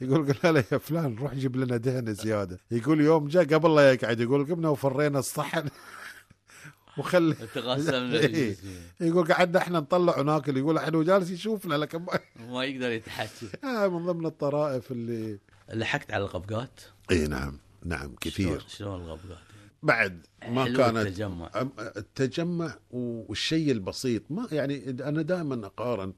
يقول 0.01 0.33
قلنا 0.33 0.51
له 0.59 0.63
يا 0.71 0.77
فلان 0.77 1.15
روح 1.15 1.33
جيب 1.33 1.55
لنا 1.55 1.77
دهن 1.77 2.13
زيادة. 2.13 2.59
يقول 2.71 3.01
يوم 3.01 3.27
جاء 3.27 3.43
قبل 3.43 3.75
لا 3.75 3.91
يقعد 3.93 4.19
يقول 4.19 4.45
قمنا 4.45 4.69
وفرينا 4.69 5.19
الصحن. 5.19 5.69
وخلي 6.97 7.33
تقسمنا 7.33 8.19
إيه. 8.35 8.55
يقول 9.01 9.33
قعدنا 9.33 9.59
إحنا 9.59 9.79
نطلع 9.79 10.19
وناكل. 10.19 10.57
يقول 10.57 10.77
إحنا 10.77 10.97
وجالس 10.97 11.29
يشوفنا 11.29 11.75
لكن 11.75 11.99
ما 12.01 12.19
ما 12.49 12.63
يقدر 12.63 12.91
يتحكي. 12.91 13.47
آه 13.63 13.87
من 13.87 14.05
ضمن 14.05 14.25
الطرائف 14.25 14.91
اللي 14.91 15.39
لحقت 15.73 16.11
على 16.11 16.23
القبقات 16.23 16.81
اي 17.11 17.27
نعم. 17.27 17.57
نعم 17.85 18.15
كثير. 18.21 18.65
شلون- 18.67 19.01
القبقات 19.01 19.37
بعد 19.83 20.25
ما 20.49 20.65
كانت 20.65 20.97
التجمع. 21.07 21.51
التجمع 21.97 22.75
والشيء 22.91 23.71
البسيط 23.71 24.23
ما 24.29 24.47
يعني 24.51 24.89
أنا 24.89 25.21
دائما 25.21 25.65
أقارن 25.65 26.13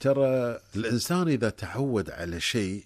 ترى 0.00 0.58
الإنسان 0.76 1.28
إذا 1.28 1.50
تعود 1.50 2.10
على 2.10 2.40
شيء 2.40 2.84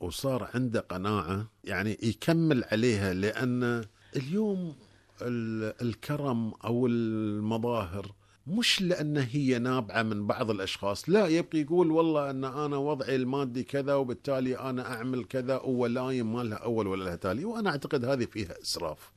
وصار 0.00 0.50
عنده 0.54 0.80
قناعة 0.80 1.50
يعني 1.64 1.98
يكمل 2.02 2.64
عليها 2.64 3.12
لأن 3.14 3.84
اليوم 4.16 4.76
ال- 5.22 5.74
الكرم 5.82 6.52
أو 6.64 6.86
المظاهر 6.86 8.12
مش 8.46 8.82
لأن 8.82 9.16
هي 9.16 9.58
نابعة 9.58 10.02
من 10.02 10.26
بعض 10.26 10.50
الأشخاص. 10.50 11.08
لا 11.08 11.26
يبقى 11.26 11.58
يقول 11.58 11.90
والله 11.90 12.30
أن 12.30 12.44
أنا 12.44 12.76
وضعي 12.76 13.16
المادي 13.16 13.62
كذا 13.62 13.94
وبالتالي 13.94 14.58
أنا 14.58 14.92
أعمل 14.94 15.24
كذا 15.24 15.60
ولايم 15.60 16.32
ما 16.34 16.42
لها 16.42 16.58
أول 16.58 16.86
ولا 16.86 17.04
لها 17.04 17.16
تالي. 17.16 17.44
وأنا 17.44 17.70
أعتقد 17.70 18.04
هذه 18.04 18.24
فيها 18.24 18.54
إسراف. 18.62 19.10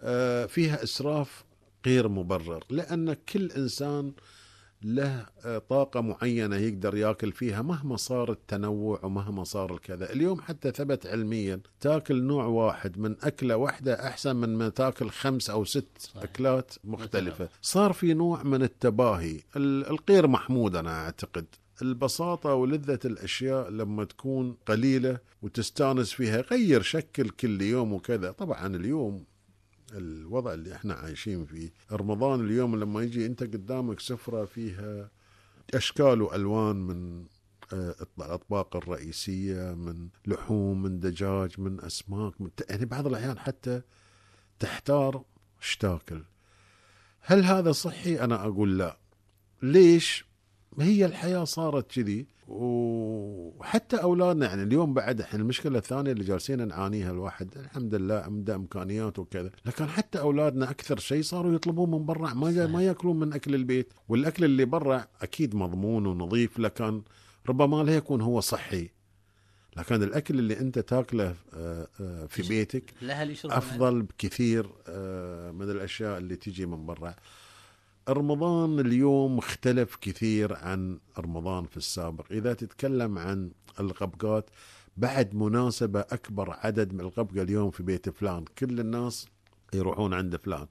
آه، 0.00 0.46
فيها 0.46 0.82
إسراف 0.82 1.44
غير 1.86 2.08
مبرر 2.08 2.64
لأن 2.70 3.12
كل 3.12 3.50
إنسان 3.52 4.12
له 4.84 5.26
آه، 5.44 5.58
طاقة 5.58 6.00
معينة 6.00 6.56
يقدر 6.56 6.96
ياكل 6.96 7.32
فيها 7.32 7.62
مهما 7.62 7.96
صار 7.96 8.32
التنوع 8.32 9.00
ومهما 9.02 9.44
صار 9.44 9.74
الكذا. 9.74 10.12
اليوم 10.12 10.40
حتى 10.40 10.70
ثبت 10.70 11.06
علميا 11.06 11.60
تاكل 11.80 12.22
نوع 12.22 12.44
واحد 12.44 12.98
من 12.98 13.16
أكلة 13.22 13.56
واحدة 13.56 14.06
أحسن 14.06 14.36
من 14.36 14.56
ما 14.58 14.68
تاكل 14.68 15.10
خمس 15.10 15.50
أو 15.50 15.64
ست 15.64 15.86
صحيح. 15.98 16.22
أكلات 16.22 16.74
مختلفة. 16.84 17.48
صار 17.62 17.92
في 17.92 18.14
نوع 18.14 18.42
من 18.42 18.62
التباهي. 18.62 19.40
ال- 19.56 19.86
الغير 19.90 20.26
محمود 20.26 20.76
أنا 20.76 21.04
أعتقد. 21.04 21.46
البساطة 21.82 22.54
ولذة 22.54 22.98
الأشياء 23.04 23.70
لما 23.70 24.04
تكون 24.04 24.56
قليلة 24.66 25.18
وتستانس 25.42 26.12
فيها 26.12 26.40
غير 26.40 26.82
شكل 26.82 27.28
كل 27.30 27.62
يوم 27.62 27.92
وكذا. 27.92 28.30
طبعا 28.30 28.66
اليوم 28.76 29.24
الوضع 29.92 30.54
اللي 30.54 30.74
إحنا 30.74 30.94
عايشين 30.94 31.44
فيه. 31.44 31.72
رمضان 31.92 32.40
اليوم 32.40 32.76
لما 32.76 33.02
يجي 33.02 33.26
أنت 33.26 33.42
قدامك 33.42 34.00
سفرة 34.00 34.44
فيها 34.44 35.10
أشكال 35.74 36.22
وألوان 36.22 36.76
من 36.76 37.24
آه، 37.72 37.94
الأطباق 38.18 38.76
الرئيسية 38.76 39.74
من 39.74 40.08
لحوم 40.26 40.82
من 40.82 41.00
دجاج 41.00 41.60
من 41.60 41.84
أسماك 41.84 42.40
من 42.40 42.50
يعني 42.70 42.84
بعض 42.84 43.06
الأحيان 43.06 43.38
حتى 43.38 43.82
تحتار 44.58 45.24
إيش 45.62 45.76
تاكل 45.76 46.22
هل 47.20 47.44
هذا 47.44 47.72
صحي؟ 47.72 48.20
أنا 48.20 48.44
أقول 48.44 48.78
لا. 48.78 48.98
ليش؟ 49.62 50.31
هي 50.80 51.06
الحياة 51.06 51.44
صارت 51.44 51.90
كذي. 51.92 52.26
وحتى 52.48 53.96
أولادنا 53.96 54.46
يعني 54.46 54.62
اليوم 54.62 54.94
بعد 54.94 55.20
إحنا 55.20 55.40
المشكلة 55.40 55.78
الثانية 55.78 56.12
اللي 56.12 56.24
جالسين 56.24 56.68
نعانيها 56.68 57.10
الواحد 57.10 57.56
الحمد 57.56 57.94
لله 57.94 58.14
عنده 58.14 58.54
إمكانيات 58.54 59.18
وكذا. 59.18 59.50
لكن 59.66 59.86
حتى 59.86 60.20
أولادنا 60.20 60.70
أكثر 60.70 60.98
شيء 60.98 61.22
صاروا 61.22 61.54
يطلبون 61.54 61.90
من 61.90 62.06
برا 62.06 62.34
ما 62.34 62.66
ما 62.66 62.82
يأكلون 62.82 63.18
من 63.18 63.32
أكل 63.32 63.54
البيت. 63.54 63.92
والأكل 64.08 64.44
اللي 64.44 64.64
برا 64.64 65.04
أكيد 65.22 65.54
مضمون 65.54 66.06
ونظيف 66.06 66.58
لكن 66.58 67.02
ربما 67.48 67.82
لا 67.82 67.96
يكون 67.96 68.20
هو 68.20 68.40
صحي. 68.40 68.90
لكن 69.76 70.02
الأكل 70.02 70.38
اللي 70.38 70.60
أنت 70.60 70.78
تاكله 70.78 71.34
آه، 71.54 71.88
آه، 72.00 72.26
في 72.26 72.42
بيتك 72.48 72.94
أفضل 73.44 74.02
بكثير 74.02 74.70
آه، 74.88 75.50
من 75.50 75.70
الأشياء 75.70 76.18
اللي 76.18 76.36
تجي 76.36 76.66
من 76.66 76.86
برا. 76.86 77.14
رمضان 78.08 78.80
اليوم 78.80 79.36
مختلف 79.36 79.96
كثير 80.00 80.54
عن 80.54 80.98
رمضان 81.18 81.64
في 81.64 81.76
السابق. 81.76 82.24
إذا 82.30 82.52
تتكلم 82.54 83.18
عن 83.18 83.50
القبقات 83.80 84.50
بعد 84.96 85.34
مناسبة 85.34 86.00
أكبر 86.00 86.50
عدد 86.50 86.94
من 86.94 87.00
القبقة 87.00 87.42
اليوم 87.42 87.70
في 87.70 87.82
بيت 87.82 88.10
فلان 88.10 88.44
كل 88.58 88.80
الناس 88.80 89.26
يروحون 89.74 90.14
عند 90.14 90.36
فلان. 90.36 90.66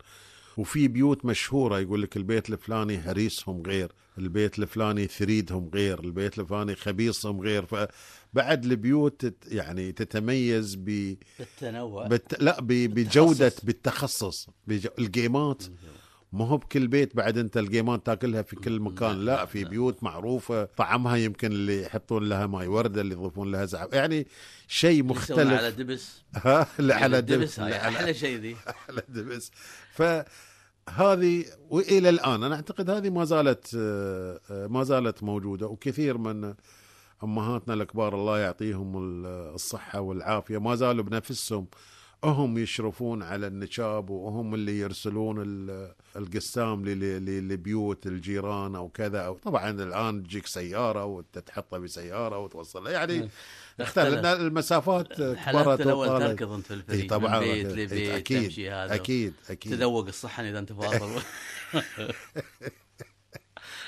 وفي 0.57 0.87
بيوت 0.87 1.25
مشهورة 1.25 1.79
يقول 1.79 2.01
لك 2.01 2.17
البيت 2.17 2.49
الفلاني 2.49 2.97
هريسهم 2.97 3.63
غير 3.67 3.91
البيت 4.17 4.59
الفلاني 4.59 5.07
ثريدهم 5.07 5.69
غير 5.73 5.99
البيت 5.99 6.39
الفلاني 6.39 6.75
خبيصهم 6.75 7.41
غير. 7.41 7.65
فبعد 7.65 8.65
البيوت 8.65 9.25
تت- 9.25 9.51
يعني 9.51 9.91
تتميز 9.91 10.75
ب 10.75 11.15
بالتنوع. 11.39 12.07
بت... 12.07 12.41
لا 12.41 12.61
ب... 12.61 12.67
بجودة 12.67 13.53
بالتخصص. 13.63 13.65
بالتخصص 13.65 14.49
بج... 14.67 14.87
الجيمات 14.99 15.63
ما 16.33 16.45
هو 16.47 16.57
بكل 16.57 16.87
بيت 16.87 17.15
بعد 17.15 17.37
انت 17.37 17.57
اللقيمات 17.57 18.05
تاكلها 18.05 18.41
في 18.41 18.55
كل 18.55 18.79
مكان. 18.79 19.11
لا، 19.11 19.15
لا, 19.15 19.31
لا، 19.35 19.45
في 19.45 19.63
لا. 19.63 19.69
بيوت 19.69 20.03
معروفة 20.03 20.65
طعمها 20.65 21.15
يمكن 21.15 21.51
اللي 21.51 21.81
يحطون 21.83 22.29
لها 22.29 22.45
ماي 22.47 22.67
وردة 22.67 23.01
اللي 23.01 23.13
يضيفون 23.13 23.51
لها 23.51 23.65
زعفران. 23.65 23.93
يعني 23.93 24.27
شيء 24.67 25.03
مختلف. 25.03 25.39
على 25.53 25.71
دبس. 25.71 26.21
ها؟ 26.45 26.67
اللي 26.79 26.93
على 26.93 27.17
الدبس 27.19 27.37
دبس. 27.37 27.59
على 27.59 27.75
أحلى 27.75 28.13
شيء 28.13 28.37
ذي. 28.39 28.55
على 28.89 29.01
دبس. 29.09 29.51
فهذه 29.93 31.45
وإلى 31.69 32.09
الآن 32.09 32.43
أنا 32.43 32.55
أعتقد 32.55 32.89
هذه 32.89 33.09
ما 33.09 33.25
زالت 33.25 33.75
آه، 33.77 34.39
آه، 34.51 34.67
ما 34.67 34.83
زالت 34.83 35.23
موجودة. 35.23 35.67
وكثير 35.67 36.17
من 36.17 36.53
أمهاتنا 37.23 37.73
الكبار 37.73 38.15
الله 38.15 38.39
يعطيهم 38.39 38.97
ال- 38.97 39.25
الصحة 39.55 39.99
والعافية 40.01 40.57
ما 40.57 40.75
زالوا 40.75 41.03
بنفسهم 41.03 41.67
هم 42.23 42.57
يشرفون 42.57 43.23
على 43.23 43.47
النشاب 43.47 44.09
وهم 44.09 44.53
اللي 44.55 44.79
يرسلون 44.79 45.41
ال- 45.41 45.93
القسام 46.15 46.85
لبيوت 46.89 48.07
الجيران 48.07 48.75
أو 48.75 48.89
كذا. 48.89 49.19
أو 49.19 49.33
طبعا 49.43 49.69
الآن 49.69 50.23
تجيك 50.23 50.47
سيارة 50.47 51.05
وانت 51.05 51.39
تحطها 51.39 51.79
بسيارة 51.79 52.37
وتوصلها. 52.37 52.91
يعني 52.91 53.13
اختلف. 53.13 53.31
اختلف. 53.79 54.13
لأن 54.25 54.41
المسافات 54.47 55.13
كبرت 55.13 55.81
الأول. 55.81 56.07
تركض 56.19 56.51
أنت 56.51 56.65
في 56.65 56.73
الفريق 56.73 57.09
طبعا. 57.09 57.39
من 57.39 57.45
بيت. 57.45 57.67
لبيت 57.67 58.09
أكيد 58.11 58.43
تمشي 58.43 58.69
هذا. 58.71 58.95
أكيد 58.95 59.33
أكيد. 59.49 59.71
تذوق 59.77 60.07
الصحن 60.07 60.43
إذا 60.43 60.59
أنت 60.59 60.73
فاضل 60.73 61.21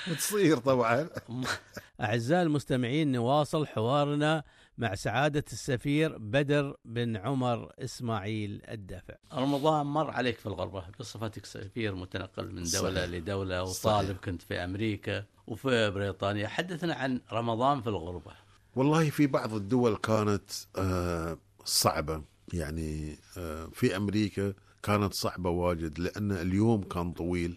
وتصير 0.10 0.56
طبعا. 0.56 1.08
أعزائي 2.00 2.42
المستمعين 2.42 3.12
نواصل 3.12 3.66
حوارنا 3.66 4.44
مع 4.78 4.94
سعادة 4.94 5.44
السفير 5.52 6.18
بدر 6.18 6.76
بن 6.84 7.16
عمر 7.16 7.72
إسماعيل 7.78 8.62
الدافع. 8.68 9.14
رمضان 9.32 9.86
مر 9.86 10.10
عليك 10.10 10.38
في 10.38 10.46
الغربة 10.46 10.84
بصفتك 11.00 11.46
سفير 11.46 11.94
متنقل 11.94 12.46
من 12.54 12.62
دولة 12.62 12.94
صحيح. 12.94 13.04
لدولة 13.10 13.62
وطالب 13.62 14.06
صحيح. 14.06 14.18
كنت 14.24 14.42
في 14.42 14.54
أمريكا 14.54 15.24
وفي 15.46 15.90
بريطانيا. 15.90 16.48
حدثنا 16.48 16.94
عن 16.94 17.20
رمضان 17.32 17.82
في 17.82 17.86
الغربة. 17.88 18.32
والله 18.76 19.10
في 19.10 19.26
بعض 19.26 19.54
الدول 19.54 19.96
كانت 19.96 20.50
آه، 20.76 21.38
صعبة. 21.64 22.22
يعني 22.52 23.18
آه، 23.36 23.66
في 23.72 23.96
أمريكا 23.96 24.54
كانت 24.82 25.14
صعبة 25.14 25.50
واجد 25.50 25.98
لأن 25.98 26.32
اليوم 26.32 26.82
كان 26.82 27.12
طويل. 27.12 27.56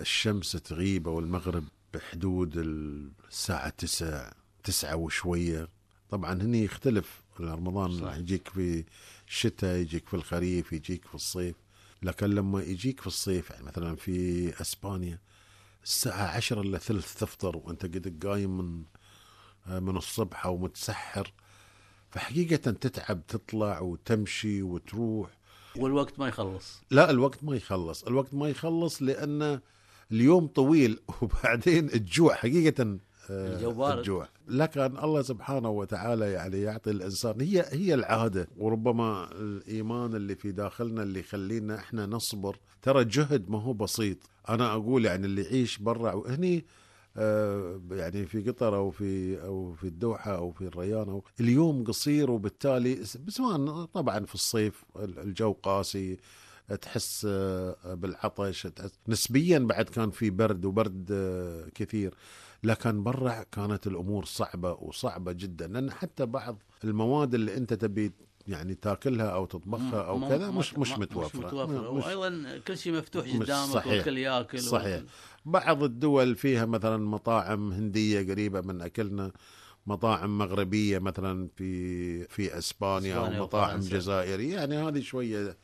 الشمس 0.00 0.52
تغيب 0.52 1.06
والمغرب 1.06 1.64
بحدود 1.94 2.52
الساعة 2.56 3.68
تسعة 3.68 4.32
تسعة 4.64 4.96
وشوية. 4.96 5.68
طبعا 6.10 6.32
هني 6.42 6.64
يختلف. 6.64 7.22
رمضان 7.40 7.98
صح. 8.00 8.16
يجيك 8.16 8.48
في 8.48 8.84
الشتاء 9.28 9.76
يجيك 9.76 10.08
في 10.08 10.14
الخريف 10.14 10.72
يجيك 10.72 11.04
في 11.04 11.14
الصيف. 11.14 11.56
لكن 12.02 12.26
لما 12.26 12.62
يجيك 12.62 13.00
في 13.00 13.06
الصيف 13.06 13.50
يعني 13.50 13.64
مثلا 13.64 13.96
في 13.96 14.60
إسبانيا 14.60 15.18
الساعة 15.84 16.26
عشرة 16.36 16.60
إلا 16.60 16.78
ثلث 16.78 17.14
تفطر 17.14 17.56
وأنت 17.56 17.82
قد 17.82 18.26
قايم 18.26 18.58
من 18.58 18.82
من 19.66 19.96
الصبح 19.96 20.46
أو 20.46 20.56
متسحر. 20.58 21.32
فحقيقة 22.10 22.56
تتعب 22.56 23.26
تطلع 23.26 23.80
وتمشي 23.80 24.62
وتروح. 24.62 25.30
والوقت 25.76 26.18
ما 26.18 26.28
يخلص. 26.28 26.80
لا 26.90 27.10
الوقت 27.10 27.44
ما 27.44 27.56
يخلص. 27.56 28.04
الوقت 28.04 28.34
ما 28.34 28.48
يخلص 28.48 29.02
لأن 29.02 29.60
اليوم 30.12 30.46
طويل 30.46 30.98
وبعدين 31.22 31.88
الجوع. 31.88 32.34
حقيقة 32.34 32.98
الجو 33.30 33.72
بارد. 33.72 33.98
الجوع 33.98 34.28
لكن 34.48 34.80
الله 34.80 35.22
سبحانه 35.22 35.70
وتعالى 35.70 36.32
يعني 36.32 36.60
يعطي 36.60 36.90
الإنسان 36.90 37.40
هي 37.40 37.64
هي 37.70 37.94
العادة. 37.94 38.48
وربما 38.56 39.28
الإيمان 39.32 40.14
اللي 40.14 40.34
في 40.34 40.52
داخلنا 40.52 41.02
اللي 41.02 41.20
يخلينا 41.20 41.76
إحنا 41.76 42.06
نصبر. 42.06 42.58
ترى 42.82 43.04
جهد 43.04 43.50
ما 43.50 43.62
هو 43.62 43.72
بسيط. 43.72 44.18
أنا 44.48 44.72
أقول 44.72 45.04
يعني 45.04 45.26
اللي 45.26 45.42
يعيش 45.42 45.78
برا 45.78 46.12
وهني 46.12 46.64
آه، 47.18 47.80
يعني 47.90 48.26
في 48.26 48.50
قطر 48.50 48.76
أو 48.76 48.90
في 48.90 49.42
أو 49.42 49.72
في 49.72 49.84
الدوحة 49.84 50.36
أو 50.36 50.50
في 50.52 50.60
الريان 50.66 51.08
أو 51.08 51.24
اليوم 51.40 51.84
قصير 51.84 52.30
وبالتالي 52.30 53.04
سواء 53.28 53.84
طبعا 53.84 54.24
في 54.24 54.34
الصيف 54.34 54.84
الجو 54.98 55.52
قاسي 55.52 56.16
تحس 56.82 57.26
آه، 57.30 57.94
بالعطش 57.94 58.62
تحس 58.62 58.90
نسبيا 59.08 59.58
بعد 59.58 59.84
كان 59.84 60.10
في 60.10 60.30
برد 60.30 60.64
وبرد 60.64 61.08
آه، 61.12 61.68
كثير. 61.74 62.14
لكن 62.64 63.02
برا 63.02 63.42
كانت 63.52 63.86
الأمور 63.86 64.24
صعبة 64.24 64.72
وصعبة 64.72 65.32
جدا 65.32 65.66
لأن 65.66 65.90
حتى 65.90 66.26
بعض 66.26 66.62
المواد 66.84 67.34
اللي 67.34 67.56
أنت 67.56 67.72
تبي 67.74 68.12
يعني 68.48 68.74
تاكلها 68.74 69.26
أو 69.26 69.46
تطبخها 69.46 70.02
أو 70.02 70.28
كذا 70.28 70.50
مش 70.50 70.74
مش 70.78 70.92
متوفره 70.92 71.38
مش 71.38 71.44
متوفرة. 71.46 71.92
مش- 71.94 72.04
وأيضا 72.04 72.58
كل 72.66 72.78
شيء 72.78 72.92
مفتوح 72.98 73.24
قدامك. 73.28 73.86
والكل 73.86 74.18
ياكل 74.18 74.60
صحيح. 74.60 75.02
بعض 75.44 75.82
الدول 75.82 76.36
فيها 76.36 76.64
مثلا 76.64 76.96
مطاعم 76.96 77.72
هندية 77.72 78.32
قريبة 78.32 78.60
من 78.60 78.82
أكلنا 78.82 79.32
مطاعم 79.86 80.38
مغربية 80.38 80.98
مثلا 80.98 81.48
في 81.56 82.24
في 82.24 82.58
إسبانيا 82.58 83.16
أو 83.16 83.30
مطاعم. 83.44 83.80
جزائرية. 83.80 84.54
يعني 84.54 84.76
هذه 84.76 85.00
شوية 85.00 85.56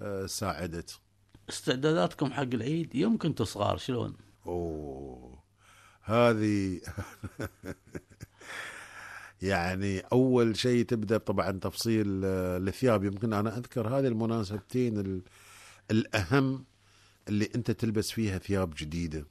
آه، 0.00 0.26
ساعدت. 0.26 0.98
استعداداتكم 1.48 2.32
حق 2.32 2.42
العيد 2.42 2.94
يوم 2.94 3.18
كنتوا 3.18 3.46
صغار 3.46 3.76
شلون؟ 3.76 4.14
أوه. 4.46 5.38
هذه 6.04 6.80
يعني 9.42 10.00
أول 10.00 10.56
شيء 10.56 10.84
تبدأ 10.84 11.18
طبعا 11.18 11.50
تفصيل 11.50 12.22
آه، 12.24 12.56
الثياب 12.56 13.04
يمكن 13.04 13.32
أنا 13.32 13.58
أذكر 13.58 13.88
هذه 13.88 14.06
المناسبتين 14.06 14.98
ال- 14.98 15.22
الأهم 15.90 16.64
اللي 17.28 17.48
أنت 17.54 17.70
تلبس 17.70 18.10
فيها 18.10 18.38
ثياب 18.38 18.74
جديدة. 18.78 19.26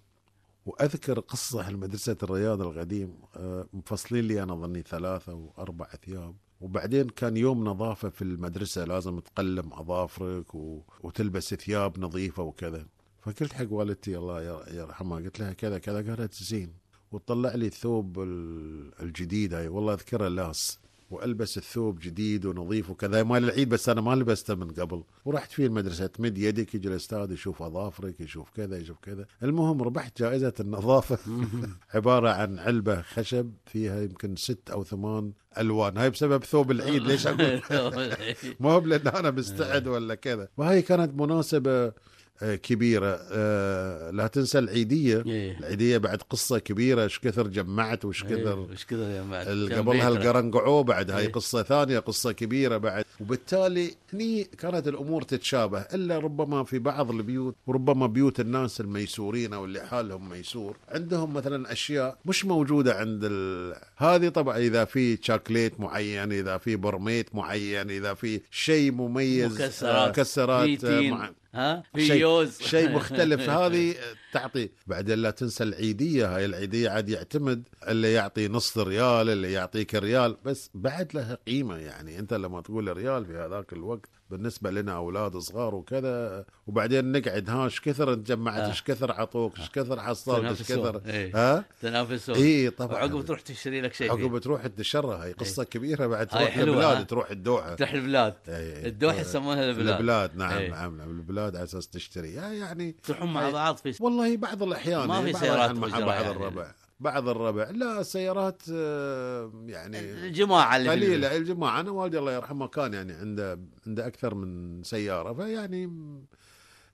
وأذكر 0.65 1.19
قصة 1.19 1.69
المدرسة 1.69 2.17
الرياض 2.23 2.61
القديم 2.61 3.15
آه، 3.37 3.67
مفصلين 3.73 4.23
لي 4.25 4.43
أنا 4.43 4.55
ظني 4.55 4.81
ثلاثة 4.83 5.31
أو 5.31 5.53
أربع 5.57 5.87
ثياب 6.05 6.35
وبعدين 6.61 7.09
كان 7.09 7.37
يوم 7.37 7.63
نظافة 7.65 8.09
في 8.09 8.21
المدرسة 8.21 8.85
لازم 8.85 9.19
تقلم 9.19 9.73
أظافرك 9.73 10.55
و... 10.55 10.81
وتلبس 11.03 11.53
ثياب 11.55 11.99
نظيفة 11.99 12.43
وكذا. 12.43 12.85
فقلت 13.25 13.53
حق 13.53 13.71
والدتي 13.71 14.17
الله 14.17 14.41
ير- 14.41 14.63
يرحمها. 14.73 15.19
قلت 15.19 15.39
لها 15.39 15.53
كذا 15.53 15.77
كذا. 15.79 16.01
قالت 16.15 16.33
زين. 16.33 16.73
وطلع 17.11 17.55
لي 17.55 17.65
الثوب 17.67 18.19
ال- 18.19 18.91
الجديد 19.01 19.53
هاي 19.53 19.67
والله 19.67 19.93
أذكره 19.93 20.27
لاس 20.27 20.79
وألبس 21.11 21.57
الثوب 21.57 21.99
جديد 21.99 22.45
ونظيف 22.45 22.89
وكذا. 22.89 23.23
مال 23.23 23.43
العيد 23.43 23.69
بس 23.69 23.89
أنا 23.89 24.01
ما 24.01 24.15
لبسته 24.15 24.55
من 24.55 24.67
قبل. 24.71 25.03
ورحت 25.25 25.51
فيه 25.51 25.65
المدرسة 25.65 26.05
تمد 26.07 26.37
يدك 26.37 26.75
يجي 26.75 26.87
الأستاذ 26.87 27.31
يشوف 27.31 27.61
أظافرك 27.61 28.21
يشوف 28.21 28.49
كذا 28.49 28.77
يشوف 28.77 28.97
كذا. 29.01 29.25
المهم 29.43 29.81
ربحت 29.81 30.21
جائزة 30.21 30.53
النظافة. 30.59 31.17
عبارة 31.95 32.29
عن 32.29 32.59
علبة 32.59 33.01
خشب 33.01 33.51
فيها 33.65 34.01
يمكن 34.01 34.35
ست 34.35 34.69
أو 34.71 34.83
ثمان 34.83 35.31
ألوان. 35.57 35.97
هاي 35.97 36.09
بسبب 36.09 36.43
ثوب 36.43 36.71
العيد 36.71 37.01
ليش 37.01 37.27
أقول؟ 37.27 37.61
ما 38.59 38.71
هو 38.71 38.79
لأن 38.79 39.07
أنا 39.07 39.31
مستعد 39.31 39.87
ولا 39.87 40.15
كذا. 40.15 40.47
وهي 40.57 40.81
كانت 40.81 41.21
مناسبة 41.21 41.93
كبيرة. 42.41 43.19
آه، 43.31 44.11
لا 44.11 44.27
تنسى 44.27 44.59
العيدية. 44.59 45.23
إيه. 45.25 45.59
العيدية 45.59 45.97
بعد 45.97 46.21
قصة 46.29 46.59
كبيرة. 46.59 47.03
إيش 47.03 47.19
كثر 47.19 47.47
جمعت 47.47 48.05
وإيش 48.05 48.23
إيه، 48.23 48.35
كثر 48.35 48.59
وش 48.59 48.85
كثر 48.85 49.23
كم 49.69 49.75
قبلها 49.75 50.07
القرنقعو 50.07 50.83
بعد 50.83 51.11
هاي 51.11 51.25
إيه. 51.25 51.31
قصة 51.31 51.63
ثانية 51.63 51.99
قصة 51.99 52.31
كبيرة 52.31 52.77
بعد. 52.77 53.05
وبالتالي 53.21 53.91
هني 54.13 54.43
كانت 54.43 54.87
الأمور 54.87 55.21
تتشابه 55.21 55.79
إلا 55.79 56.19
ربما 56.19 56.63
في 56.63 56.79
بعض 56.79 57.11
البيوت 57.11 57.55
وربما 57.67 58.07
بيوت 58.07 58.39
الناس 58.39 58.81
الميسورين 58.81 59.53
أو 59.53 59.65
اللي 59.65 59.81
حالهم 59.81 60.29
ميسور. 60.29 60.77
عندهم 60.89 61.33
مثلا 61.33 61.71
أشياء 61.71 62.17
مش 62.25 62.45
موجودة 62.45 62.95
عند 62.95 63.21
ال... 63.23 63.75
هذه 63.97 64.29
طبعا 64.29 64.57
إذا 64.57 64.85
في 64.85 65.17
شاكليت 65.21 65.79
معين 65.79 66.31
إذا 66.31 66.57
في 66.57 66.75
برميت 66.75 67.35
معين 67.35 67.89
إذا 67.89 68.13
في 68.13 68.41
شيء 68.51 68.91
مميز 68.91 69.61
آه، 69.61 69.65
مكسرات. 69.65 70.09
مكسرات 70.09 70.83
آه، 70.85 71.01
مع... 71.01 71.29
ها؟ 71.53 71.83
في 71.95 72.05
شيء 72.05 72.21
يوز. 72.21 72.61
شيء 72.61 72.89
مختلف. 72.89 73.49
هذه 73.49 73.95
تعطي 74.33 74.69
بعدين 74.87 75.19
لا 75.19 75.31
تنسى 75.31 75.63
العيدية. 75.63 76.35
هاي 76.35 76.45
العيدية 76.45 76.89
عاد 76.89 77.09
يعتمد 77.09 77.69
اللي 77.87 78.13
يعطي 78.13 78.47
نص 78.47 78.77
ريال 78.77 79.29
اللي 79.29 79.51
يعطيك 79.51 79.95
ريال 79.95 80.37
بس 80.45 80.69
بعد 80.73 81.11
لها 81.13 81.37
قيمة 81.47 81.77
يعني. 81.77 82.19
أنت 82.19 82.33
لما 82.33 82.61
تقول 82.61 82.97
ريال 82.97 83.25
في 83.25 83.33
هذاك 83.33 83.73
الوقت 83.73 84.09
بالنسبة 84.33 84.71
لنا 84.71 84.95
أولاد 84.95 85.37
صغار 85.37 85.75
وكذا 85.75 86.45
وبعدين 86.67 87.11
نقعد 87.11 87.49
ها 87.49 87.65
إيش 87.65 87.81
كثر 87.81 88.13
انت 88.13 88.27
جمعت 88.27 88.59
آه. 88.59 88.67
إيش 88.67 88.83
كثر 88.83 89.11
عطوك 89.11 89.59
إيش 89.59 89.69
كثر 89.69 89.99
حصلت 90.01 90.45
إيش. 90.45 90.61
كثر 90.71 91.01
إيه. 91.05 91.31
ها 91.35 91.65
تنافسون 91.81 92.35
اي 92.35 92.69
طبعا 92.69 92.93
وعقب 92.93 93.25
تروح 93.25 93.41
تشتري 93.41 93.81
لك 93.81 93.93
شيء. 93.93 94.11
عقب 94.11 94.39
تروح 94.39 94.67
تشرها 94.67 95.25
هي 95.25 95.31
قصة 95.31 95.63
كبيرة 95.63 96.07
بعد 96.07 96.27
تروح 96.27 96.57
البلاد 96.57 96.97
ها؟ 96.97 97.03
تروح 97.03 97.31
الدوحة 97.31 97.75
تروح 97.75 97.91
البلاد 97.93 98.33
إيه. 98.47 98.87
الدوحة 98.87 99.17
آه. 99.17 99.21
يسمونها 99.21 99.69
البلاد 99.69 99.95
البلاد 99.95 100.35
نعم 100.35 100.57
إيه. 100.57 100.69
نعم 100.69 101.01
البلاد 101.01 101.55
على 101.55 101.63
أساس 101.63 101.87
تشتري 101.87 102.33
يعني 102.33 102.95
تروحون 103.03 103.33
مع 103.33 103.49
بعض 103.49 103.77
في 103.77 103.95
والله 103.99 104.37
بعض 104.37 104.63
الأحيان 104.63 105.07
ما 105.07 105.21
في 105.21 105.31
بعض 105.31 105.41
سيارات 105.41 105.71
مع 105.71 105.87
بعض 105.87 106.09
يعني. 106.09 106.31
الربع 106.31 106.71
بعض 107.03 107.27
الربع. 107.29 107.69
لا 107.69 108.03
سيارات 108.03 108.61
آه، 108.71 109.51
يعني 109.65 109.99
الجماعة 109.99 110.77
اللي. 110.77 110.89
قليلة. 110.89 111.37
الجماعة 111.37 111.79
أنا 111.79 111.91
والدي 111.91 112.19
الله 112.19 112.33
يرحمه 112.33 112.67
كان 112.67 112.93
يعني 112.93 113.13
عنده 113.13 113.59
عنده 113.87 114.07
أكثر 114.07 114.35
من 114.35 114.83
سيارة 114.83 115.33
فيعني 115.33 115.87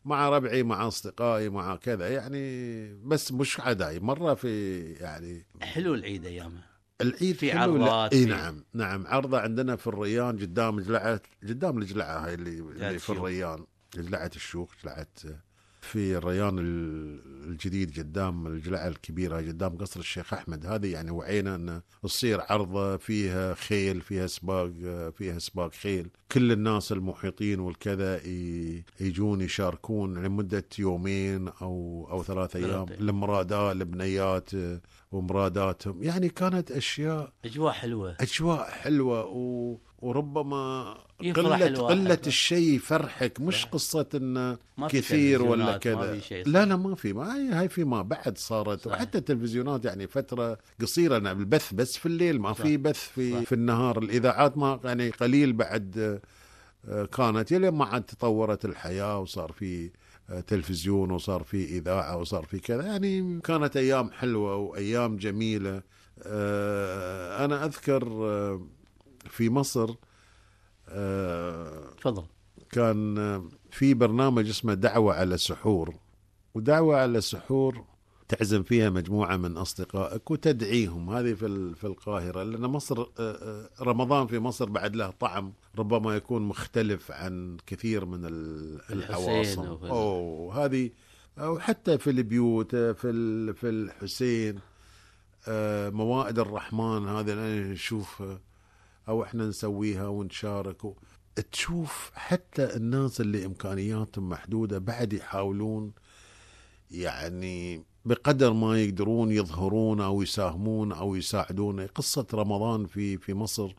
مع 0.05 0.29
ربعي 0.29 0.63
مع 0.63 0.87
أصدقائي 0.87 1.49
مع 1.49 1.75
كذا 1.75 2.09
يعني 2.09 2.93
بس 3.03 3.31
مش 3.31 3.59
عداي. 3.59 3.99
مرة 3.99 4.33
في 4.33 4.81
يعني 4.93 5.45
حلو 5.61 5.93
العيد 5.93 6.25
أيامه. 6.25 6.69
العيد 7.01 7.35
في 7.35 7.51
عرضات، 7.51 8.13
إي 8.13 8.25
نعم 8.25 8.63
نعم. 8.73 9.07
عرضة 9.07 9.39
عندنا 9.39 9.75
في 9.75 9.87
الريان 9.87 10.37
قدام 10.37 10.79
جلعة 10.79 11.21
قدام 11.43 11.77
الجلعه 11.77 12.25
هاي 12.25 12.33
اللي, 12.33 12.59
اللي 12.59 12.99
في. 12.99 13.09
الريان 13.09 13.65
جلعه 13.95 14.31
الشيوخ 14.35 14.71
جلعة 14.83 15.07
في 15.81 16.17
الريان 16.17 16.59
ال- 16.59 17.19
الجديد 17.49 17.99
قدام 17.99 18.47
الجلعة 18.47 18.87
الكبيرة 18.87 19.37
قدام 19.37 19.77
قصر 19.77 19.99
الشيخ 19.99 20.33
أحمد. 20.33 20.65
هذه 20.65 20.87
يعني 20.93 21.11
وعينا 21.11 21.55
ان 21.55 21.81
تصير 22.03 22.41
عرضة 22.49 22.97
فيها 22.97 23.53
خيل 23.53 24.01
فيها 24.01 24.27
سباق 24.27 24.71
فيها 25.17 25.39
سباق 25.39 25.73
خيل. 25.73 26.07
كل 26.31 26.51
الناس 26.51 26.91
المحيطين 26.91 27.59
والكذا 27.59 28.21
يجون 28.99 29.41
يشاركون 29.41 30.23
لمدة 30.23 30.65
يومين 30.79 31.47
أو 31.47 32.07
أو 32.11 32.23
ثلاث 32.23 32.55
أيام. 32.55 32.85
المرادات 32.89 33.75
البنيات 33.75 34.49
ومراداتهم 35.11 36.03
يعني 36.03 36.29
كانت 36.29 36.71
أشياء 36.71 37.33
أجواء 37.45 37.73
حلوة. 37.73 38.15
أجواء 38.19 38.69
حلوة 38.69 39.25
و... 39.25 39.77
وربما 40.01 40.95
الواحد. 41.21 41.77
قله 41.77 42.19
الشيء 42.27 42.75
يفرحك 42.75 43.39
مش 43.39 43.65
قصة 43.65 44.05
انه 44.15 44.57
ما 44.77 44.87
في 44.87 45.01
كثير 45.01 45.43
ولا 45.43 45.77
كذا. 45.77 46.21
لا 46.45 46.65
لا 46.65 46.75
ما 46.75 46.95
في 46.95 47.13
ما 47.13 47.35
هي 47.35 47.49
هاي 47.49 47.69
في 47.69 47.83
ما 47.83 48.01
بعد 48.01 48.37
صارت 48.37 48.81
صح. 48.81 48.91
وحتى 48.91 49.17
التلفزيونات 49.17 49.85
يعني 49.85 50.07
فترة 50.07 50.57
قصيرة 50.81 51.17
أنا 51.17 51.31
البث 51.31 51.73
بس 51.73 51.97
في 51.97 52.05
الليل 52.05 52.41
ما 52.41 52.53
صح. 52.53 52.61
في 52.61 52.77
بث 52.77 52.99
في 52.99 53.33
صح. 53.33 53.43
في 53.43 53.55
النهار 53.55 53.97
الإذاعات 53.97 54.57
ما 54.57 54.79
يعني 54.83 55.09
قليل 55.09 55.53
بعد 55.53 56.19
آه، 56.87 57.05
كانت 57.05 57.51
يلين 57.51 57.73
ما 57.73 57.85
عاد 57.85 58.03
تطورت 58.03 58.65
الحياة 58.65 59.19
وصار 59.19 59.51
في 59.51 59.91
آه، 60.29 60.39
تلفزيون 60.39 61.11
وصار 61.11 61.43
في 61.43 61.77
إذاعة 61.77 62.17
وصار 62.17 62.45
في 62.45 62.59
كذا 62.59 62.85
يعني 62.85 63.39
كانت 63.41 63.77
أيام 63.77 64.11
حلوة 64.11 64.55
وأيام 64.55 65.17
جميلة 65.17 65.81
آه، 66.23 67.45
أنا 67.45 67.65
أذكر 67.65 68.07
آه، 68.07 68.61
في 69.29 69.49
مصر 69.49 69.95
آه، 70.89 71.89
تفضل. 72.01 72.23
كان 72.71 73.49
في 73.71 73.93
برنامج 73.93 74.49
اسمه 74.49 74.73
دعوة 74.73 75.13
على 75.13 75.37
سحور 75.37 75.95
ودعوة 76.55 76.97
على 76.97 77.21
سحور 77.21 77.83
تعزم 78.27 78.63
فيها 78.63 78.89
مجموعة 78.89 79.37
من 79.37 79.57
أصدقائك 79.57 80.31
وتدعيهم. 80.31 81.09
هذه 81.09 81.33
في 81.33 81.75
في 81.75 81.87
القاهرة 81.87 82.43
لأن 82.43 82.61
مصر 82.61 83.01
آه، 83.01 83.05
آه، 83.19 83.69
رمضان 83.81 84.27
في 84.27 84.39
مصر 84.39 84.69
بعد 84.69 84.95
له 84.95 85.09
طعم 85.19 85.53
ربما 85.77 86.15
يكون 86.15 86.41
مختلف 86.41 87.11
عن 87.11 87.57
كثير 87.65 88.05
من 88.05 88.25
ال- 88.25 88.81
الحسين 88.91 89.29
العواصم 89.29 89.71
وفي 89.71 89.85
ال- 89.85 89.89
أو 89.89 90.51
هذه 90.51 90.89
أو 91.37 91.59
حتى 91.59 91.97
في 91.97 92.09
البيوت 92.09 92.73
آه، 92.73 92.91
في 92.91 93.53
في 93.53 93.69
الحسين 93.69 94.59
آه، 95.47 95.89
موائد 95.89 96.39
الرحمن 96.39 97.07
هذه 97.07 97.33
أنا 97.33 97.59
نشوفها 97.71 98.39
أو 99.09 99.23
إحنا 99.23 99.47
نسويها 99.47 100.07
ونشارك. 100.07 100.85
و... 100.85 100.93
تشوف 101.51 102.11
حتى 102.15 102.75
الناس 102.75 103.21
اللي 103.21 103.45
امكانياتهم 103.45 104.29
محدودة 104.29 104.77
بعد 104.79 105.13
يحاولون 105.13 105.93
يعني 106.91 107.83
بقدر 108.05 108.53
ما 108.53 108.81
يقدرون 108.81 109.31
يظهرون 109.31 110.01
أو 110.01 110.21
يساهمون 110.21 110.91
أو 110.91 111.15
يساعدون. 111.15 111.87
قصة 111.87 112.27
رمضان 112.33 112.85
في 112.85 113.17
في 113.17 113.33
مصر 113.33 113.73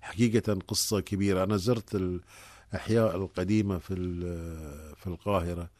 حقيقة 0.00 0.58
قصة 0.68 1.00
كبيرة. 1.00 1.44
أنا 1.44 1.56
زرت 1.56 1.94
الأحياء 1.94 3.16
القديمة 3.16 3.78
في 3.78 3.94
في 4.96 5.06
القاهرة. 5.06 5.70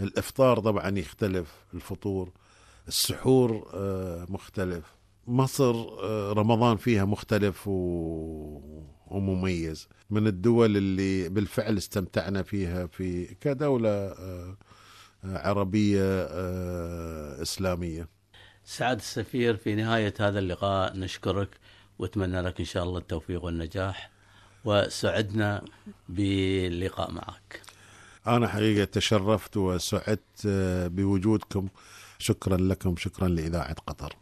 الإفطار 0.00 0.60
طبعا 0.60 0.98
يختلف 0.98 1.54
الفطور 1.74 2.30
السحور 2.88 3.70
آه، 3.74 4.26
مختلف. 4.28 4.95
مصر 5.26 5.74
آه، 6.02 6.32
رمضان 6.32 6.76
فيها 6.76 7.04
مختلف 7.04 7.68
و... 7.68 7.72
ومميز. 9.06 9.88
من 10.10 10.26
الدول 10.26 10.76
اللي 10.76 11.28
بالفعل 11.28 11.76
استمتعنا 11.78 12.42
فيها 12.42 12.86
في 12.86 13.34
كدولة 13.34 13.88
آه، 13.88 14.56
آه، 15.24 15.48
عربية 15.48 16.26
إسلامية. 17.42 18.08
سعد 18.64 18.96
السفير 18.96 19.56
في 19.56 19.74
نهاية 19.74 20.14
هذا 20.20 20.38
اللقاء 20.38 20.96
نشكرك 20.96 21.48
وأتمنى 21.98 22.40
لك 22.40 22.60
إن 22.60 22.66
شاء 22.66 22.84
الله 22.84 22.98
التوفيق 22.98 23.44
والنجاح 23.44 24.10
وسعدنا 24.64 25.64
باللقاء 26.08 27.10
معك. 27.12 27.62
أنا 28.26 28.48
حقيقة 28.48 28.84
تشرفت 28.84 29.56
وسعدت 29.56 30.46
بوجودكم. 30.92 31.68
شكرا 32.18 32.56
لكم 32.56 32.96
شكرا 32.96 33.28
لإذاعة 33.28 33.74
قطر. 33.74 34.16